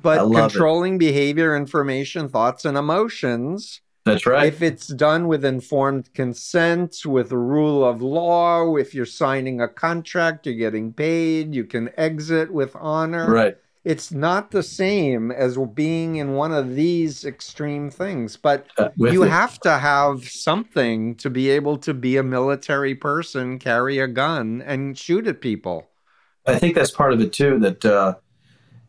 [0.00, 0.98] But controlling it.
[0.98, 3.80] behavior, information, thoughts, and emotions.
[4.08, 4.46] That's right.
[4.46, 10.46] If it's done with informed consent, with rule of law, if you're signing a contract,
[10.46, 13.30] you're getting paid, you can exit with honor.
[13.30, 13.56] Right
[13.88, 19.22] it's not the same as being in one of these extreme things but uh, you
[19.22, 19.30] it.
[19.30, 24.62] have to have something to be able to be a military person carry a gun
[24.66, 25.88] and shoot at people
[26.46, 28.14] i think that's part of it too that uh,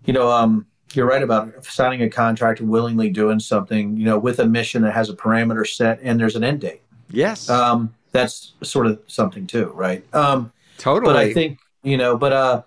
[0.05, 4.17] you know um, you're right about signing a contract and willingly doing something you know
[4.17, 7.93] with a mission that has a parameter set and there's an end date yes um,
[8.11, 12.61] that's sort of something too right um, totally but i think you know but uh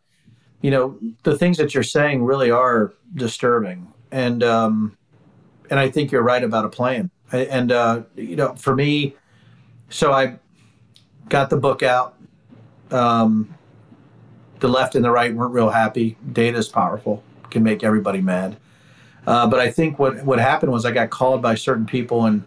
[0.62, 3.92] you know, the things that you're saying really are disturbing.
[4.10, 4.96] And, um,
[5.68, 7.10] and I think you're right about a plan.
[7.32, 9.16] And, uh, you know, for me,
[9.90, 10.38] so I
[11.28, 12.14] got the book out.
[12.90, 13.54] Um,
[14.60, 16.16] the left and the right weren't real happy.
[16.32, 18.56] Data is powerful, can make everybody mad.
[19.24, 22.42] Uh, but I think what, what happened was I got called by certain people and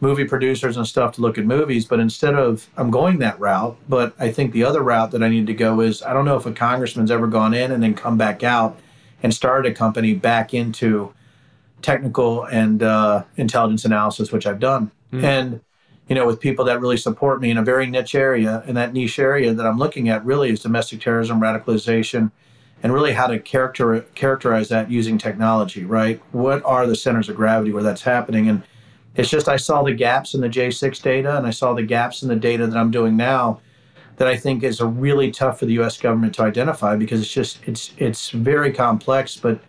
[0.00, 1.84] movie producers and stuff to look at movies.
[1.84, 3.76] But instead of, I'm going that route.
[3.88, 6.36] But I think the other route that I need to go is I don't know
[6.36, 8.78] if a congressman's ever gone in and then come back out
[9.22, 11.12] and started a company back into
[11.82, 14.90] technical and uh, intelligence analysis, which I've done.
[15.12, 15.24] Mm.
[15.24, 15.60] And,
[16.08, 18.92] you know, with people that really support me in a very niche area, and that
[18.92, 22.30] niche area that I'm looking at really is domestic terrorism, radicalization,
[22.82, 26.20] and really how to character characterize that using technology, right?
[26.32, 28.48] What are the centers of gravity where that's happening?
[28.48, 28.62] And
[29.16, 32.22] it's just I saw the gaps in the J6 data and I saw the gaps
[32.22, 33.60] in the data that I'm doing now
[34.16, 37.32] that I think is a really tough for the US government to identify because it's
[37.32, 39.60] just it's it's very complex but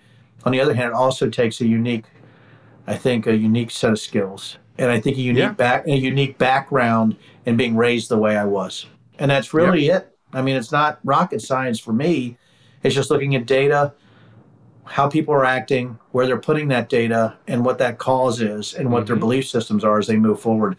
[0.44, 2.06] on the other hand it also takes a unique
[2.86, 5.54] I think a unique set of skills and I think a unique yeah.
[5.54, 8.86] back a unique background in being raised the way I was.
[9.20, 10.04] And that's really yep.
[10.04, 10.18] it.
[10.34, 12.38] I mean it's not rocket science for me.
[12.84, 13.94] It's just looking at data
[14.92, 18.92] how people are acting, where they're putting that data, and what that cause is, and
[18.92, 19.08] what mm-hmm.
[19.08, 20.78] their belief systems are as they move forward.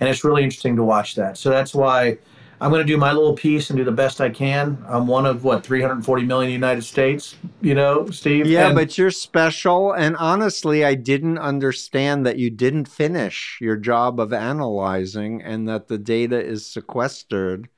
[0.00, 1.38] And it's really interesting to watch that.
[1.38, 2.18] So that's why
[2.60, 4.84] I'm going to do my little piece and do the best I can.
[4.86, 8.46] I'm one of what 340 million in the United States, you know, Steve.
[8.46, 9.92] Yeah, and- but you're special.
[9.92, 15.88] And honestly, I didn't understand that you didn't finish your job of analyzing, and that
[15.88, 17.68] the data is sequestered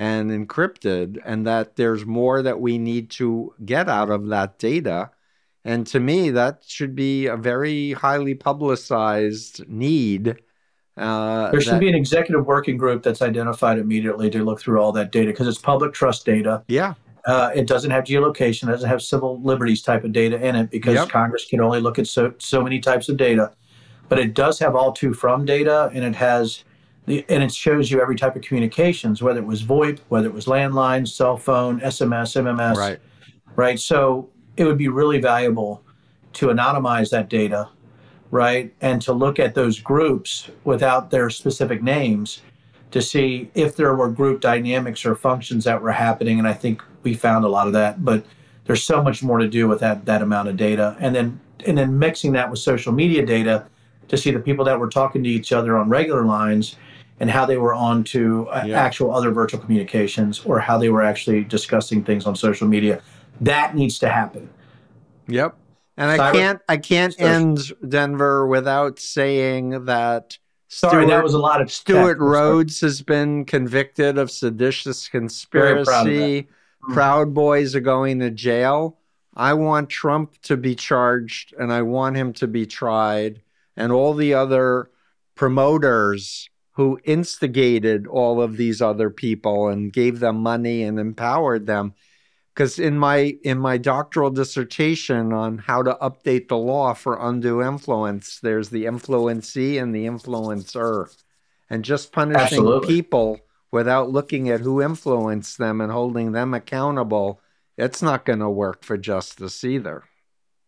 [0.00, 5.10] and encrypted, and that there's more that we need to get out of that data
[5.64, 10.36] and to me, that should be a very highly publicized need.
[10.96, 14.80] Uh, there should that, be an executive working group that's identified immediately to look through
[14.80, 16.62] all that data because it's public trust data.
[16.68, 16.94] Yeah.
[17.26, 20.70] Uh, it doesn't have geolocation, it doesn't have civil liberties type of data in it
[20.70, 21.10] because yep.
[21.10, 23.52] Congress can only look at so, so many types of data.
[24.08, 26.64] But it does have all to from data and it has
[27.06, 30.46] and it shows you every type of communications, whether it was VoIP, whether it was
[30.46, 32.76] landline, cell phone, SMS, MMS.
[32.76, 32.98] Right.
[33.56, 33.80] Right.
[33.80, 35.82] So it would be really valuable
[36.34, 37.68] to anonymize that data,
[38.30, 38.72] right?
[38.80, 42.42] And to look at those groups without their specific names
[42.90, 46.38] to see if there were group dynamics or functions that were happening.
[46.38, 48.24] And I think we found a lot of that, but
[48.64, 50.96] there's so much more to do with that that amount of data.
[51.00, 53.66] And then and then mixing that with social media data
[54.08, 56.76] to see the people that were talking to each other on regular lines
[57.20, 58.80] and how they were on to uh, yeah.
[58.80, 63.00] actual other virtual communications or how they were actually discussing things on social media.
[63.42, 64.48] That needs to happen.
[65.28, 65.56] Yep.
[65.98, 71.38] And Cyber- I can't I can't end Denver without saying that Sorry, that was a
[71.38, 76.48] lot of Stewart Rhodes has been convicted of seditious conspiracy.
[76.80, 78.96] Proud, proud boys are going to jail.
[79.34, 83.42] I want Trump to be charged and I want him to be tried
[83.76, 84.90] and all the other
[85.34, 86.48] promoters
[86.80, 91.92] who instigated all of these other people and gave them money and empowered them
[92.54, 97.60] because in my in my doctoral dissertation on how to update the law for undue
[97.62, 101.06] influence there's the influencee and the influencer
[101.68, 102.88] And just punishing Absolutely.
[102.88, 107.42] people without looking at who influenced them and holding them accountable,
[107.76, 110.04] it's not going to work for justice either.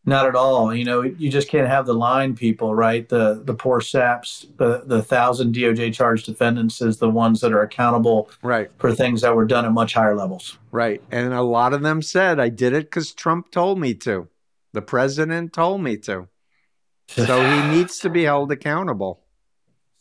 [0.04, 0.74] Not at all.
[0.74, 3.08] You know, you just can't have the line people, right?
[3.08, 7.62] The the poor saps, the the thousand DOJ charged defendants is the ones that are
[7.62, 8.68] accountable Right.
[8.78, 10.58] for things that were done at much higher levels.
[10.72, 11.00] Right.
[11.12, 14.28] And a lot of them said, I did it because Trump told me to.
[14.72, 16.26] The president told me to.
[17.08, 19.20] So he needs to be held accountable.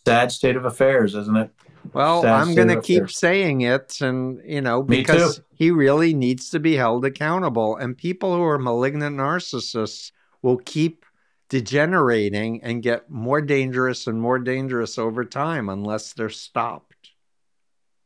[0.08, 1.52] Sad state of affairs, isn't it?
[1.94, 3.18] Well, Sad I'm going to keep affairs.
[3.18, 4.02] saying it.
[4.02, 7.76] And, you know, because he really needs to be held accountable.
[7.76, 10.12] And people who are malignant narcissists
[10.42, 11.06] will keep
[11.50, 17.12] degenerating and get more dangerous and more dangerous over time unless they're stopped.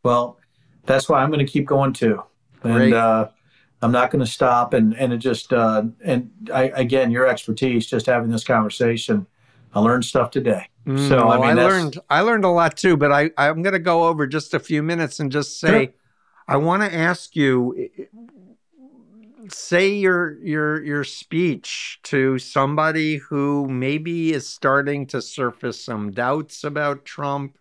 [0.04, 0.40] Well,
[0.86, 2.24] that's why I'm going to keep going too,
[2.64, 3.30] and uh,
[3.82, 4.74] I'm not going to stop.
[4.74, 9.28] And and it just uh, and I, again, your expertise, just having this conversation,
[9.74, 10.68] I learned stuff today.
[10.86, 13.74] So, Mm, I mean, I learned I learned a lot too, but I I'm going
[13.74, 15.94] to go over just a few minutes and just say Sure.
[16.48, 17.90] I want to ask you
[19.50, 26.64] say your your your speech to somebody who maybe is starting to surface some doubts
[26.64, 27.58] about Trump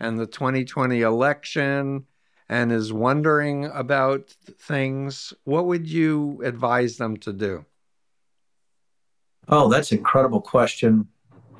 [0.00, 2.06] and the 2020 election
[2.48, 7.64] and is wondering about things what would you advise them to do
[9.48, 11.08] Oh, that's an incredible question.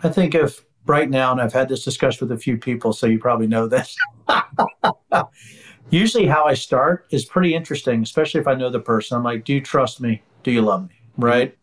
[0.03, 3.07] I think if right now, and I've had this discussion with a few people, so
[3.07, 3.97] you probably know this.
[5.91, 9.17] Usually, how I start is pretty interesting, especially if I know the person.
[9.17, 10.23] I'm like, Do you trust me?
[10.43, 10.95] Do you love me?
[11.19, 11.57] Right?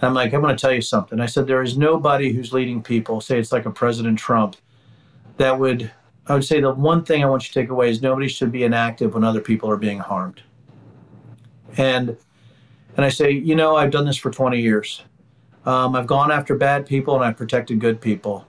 [0.00, 1.20] And I'm like, I'm going to tell you something.
[1.20, 4.56] I said, There is nobody who's leading people, say it's like a President Trump,
[5.36, 5.90] that would,
[6.26, 8.52] I would say the one thing I want you to take away is nobody should
[8.52, 10.42] be inactive when other people are being harmed.
[11.76, 12.16] And
[12.96, 15.02] and I say, you know, I've done this for 20 years.
[15.66, 18.46] Um, I've gone after bad people and I've protected good people.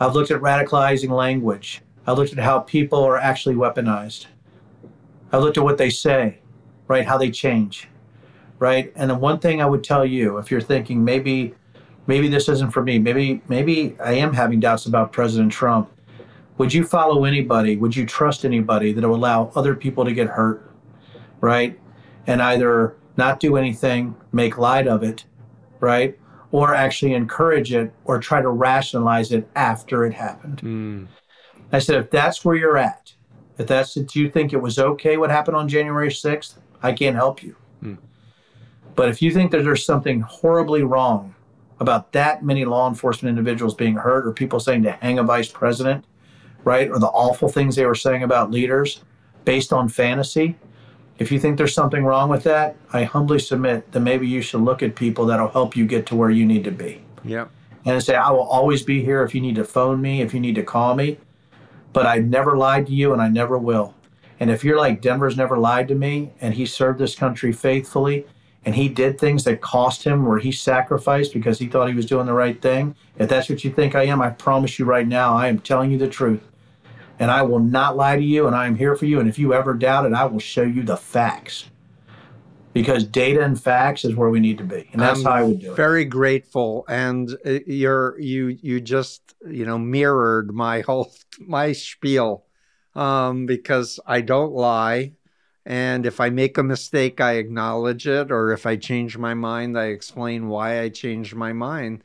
[0.00, 1.82] I've looked at radicalizing language.
[2.06, 4.26] I've looked at how people are actually weaponized.
[5.32, 6.38] I've looked at what they say,
[6.88, 7.04] right?
[7.04, 7.88] How they change,
[8.58, 8.92] right?
[8.96, 11.54] And the one thing I would tell you, if you're thinking maybe,
[12.06, 15.90] maybe this isn't for me, maybe, maybe I am having doubts about President Trump.
[16.58, 17.76] Would you follow anybody?
[17.76, 20.70] Would you trust anybody that will allow other people to get hurt,
[21.40, 21.78] right?
[22.26, 25.24] And either not do anything, make light of it,
[25.80, 26.18] right?
[26.54, 30.60] Or actually encourage it or try to rationalize it after it happened.
[30.62, 31.08] Mm,
[31.72, 33.12] I said, if that's where you're at,
[33.58, 37.16] if that's if you think it was okay what happened on January 6th, I can't
[37.16, 37.56] help you.
[37.80, 37.94] Hmm.
[38.94, 41.34] But if you think that there's something horribly wrong
[41.80, 45.50] about that many law enforcement individuals being hurt or people saying to hang a vice
[45.50, 46.04] president,
[46.62, 46.88] right?
[46.88, 49.02] Or the awful things they were saying about leaders
[49.44, 50.56] based on fantasy,
[51.18, 54.62] if you think there's something wrong with that, I humbly submit that maybe you should
[54.62, 57.46] look at people that'll help you get to where you need to be yeah
[57.84, 60.40] and say, I will always be here if you need to phone me, if you
[60.40, 61.18] need to call me.
[61.92, 63.94] But I never lied to you and I never will.
[64.40, 68.26] And if you're like, Denver's never lied to me and he served this country faithfully
[68.64, 72.06] and he did things that cost him where he sacrificed because he thought he was
[72.06, 75.06] doing the right thing, if that's what you think I am, I promise you right
[75.06, 76.42] now, I am telling you the truth.
[77.24, 79.18] And I will not lie to you and I am here for you.
[79.18, 81.70] And if you ever doubt it, I will show you the facts.
[82.74, 84.90] Because data and facts is where we need to be.
[84.92, 85.74] And that's I'm how I would do it.
[85.74, 92.44] very grateful and uh, you're you you just you know mirrored my whole my spiel
[92.94, 95.12] um because i don't lie
[95.64, 99.78] and if i make a mistake i acknowledge it or if i change my mind
[99.78, 102.04] i explain why i changed my mind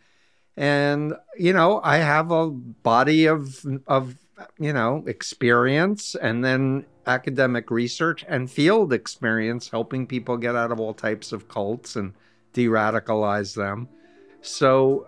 [0.57, 4.15] and you know i have a body of of
[4.59, 10.79] you know experience and then academic research and field experience helping people get out of
[10.79, 12.13] all types of cults and
[12.53, 13.87] de-radicalize them.
[14.41, 15.07] So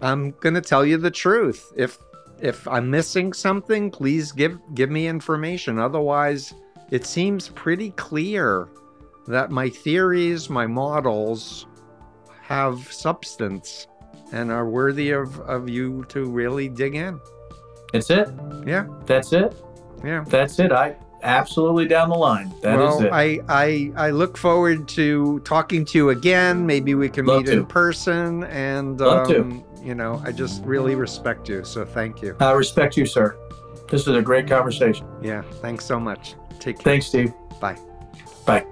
[0.00, 1.72] i'm going to tell you the truth.
[1.76, 1.98] If
[2.40, 5.78] if i'm missing something please give give me information.
[5.78, 6.54] Otherwise
[6.90, 8.68] it seems pretty clear
[9.26, 11.66] that my theories my models
[12.42, 13.86] have substance
[14.32, 17.20] and are worthy of of you to really dig in
[17.94, 18.28] That's it.
[18.66, 19.54] yeah That's it.
[20.04, 20.72] yeah That's it.
[20.72, 22.52] I absolutely down the line.
[22.60, 23.10] That is well, it.
[23.12, 26.66] I, I I look forward to talking to you again.
[26.66, 28.42] Maybe we can Love meet in person.
[28.44, 29.42] And Love to.
[29.42, 31.64] um, you know, I just really respect you.
[31.64, 32.36] So thank you.
[32.40, 33.36] I respect you, sir.
[33.88, 35.06] This was a great conversation.
[35.22, 36.34] Yeah, thanks so much.
[36.58, 36.84] Take care.
[36.84, 37.32] Thanks, Steve.
[37.60, 37.78] Bye.
[38.44, 38.66] Bye.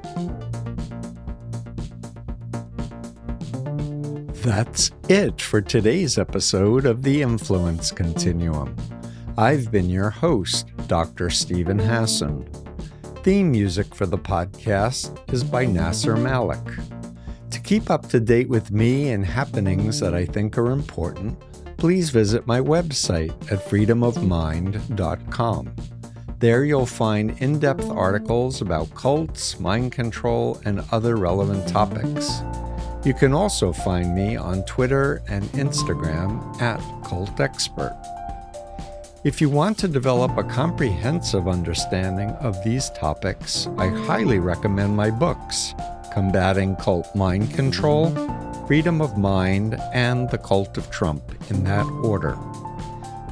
[4.42, 8.74] That's it for today's episode of the Influence Continuum.
[9.38, 11.30] I've been your host, Dr.
[11.30, 12.46] Steven Hassan.
[13.22, 16.60] Theme music for the podcast is by Nasser Malik.
[17.50, 21.40] To keep up to date with me and happenings that I think are important,
[21.78, 25.76] please visit my website at freedomofmind.com.
[26.38, 32.42] There you'll find in depth articles about cults, mind control, and other relevant topics.
[33.02, 37.96] You can also find me on Twitter and Instagram at Cult Expert.
[39.24, 45.12] If you want to develop a comprehensive understanding of these topics, I highly recommend my
[45.12, 45.76] books
[46.12, 48.10] Combating Cult Mind Control,
[48.66, 52.36] Freedom of Mind, and The Cult of Trump, in that order.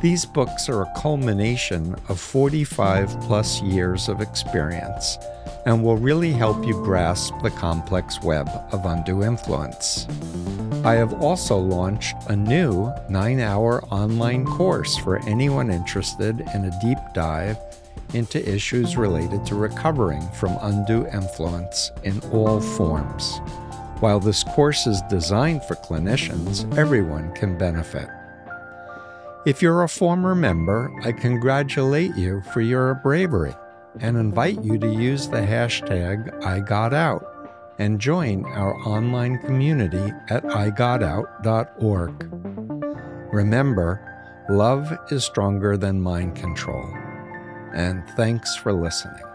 [0.00, 5.18] These books are a culmination of 45 plus years of experience
[5.66, 10.06] and will really help you grasp the complex web of undue influence.
[10.84, 16.80] I have also launched a new nine hour online course for anyone interested in a
[16.80, 17.58] deep dive
[18.14, 23.40] into issues related to recovering from undue influence in all forms.
[24.00, 28.08] While this course is designed for clinicians, everyone can benefit.
[29.46, 33.54] If you're a former member, I congratulate you for your bravery
[34.00, 37.24] and invite you to use the hashtag IGotOut
[37.78, 42.12] and join our online community at igotout.org.
[43.32, 46.84] Remember, love is stronger than mind control.
[47.72, 49.29] And thanks for listening.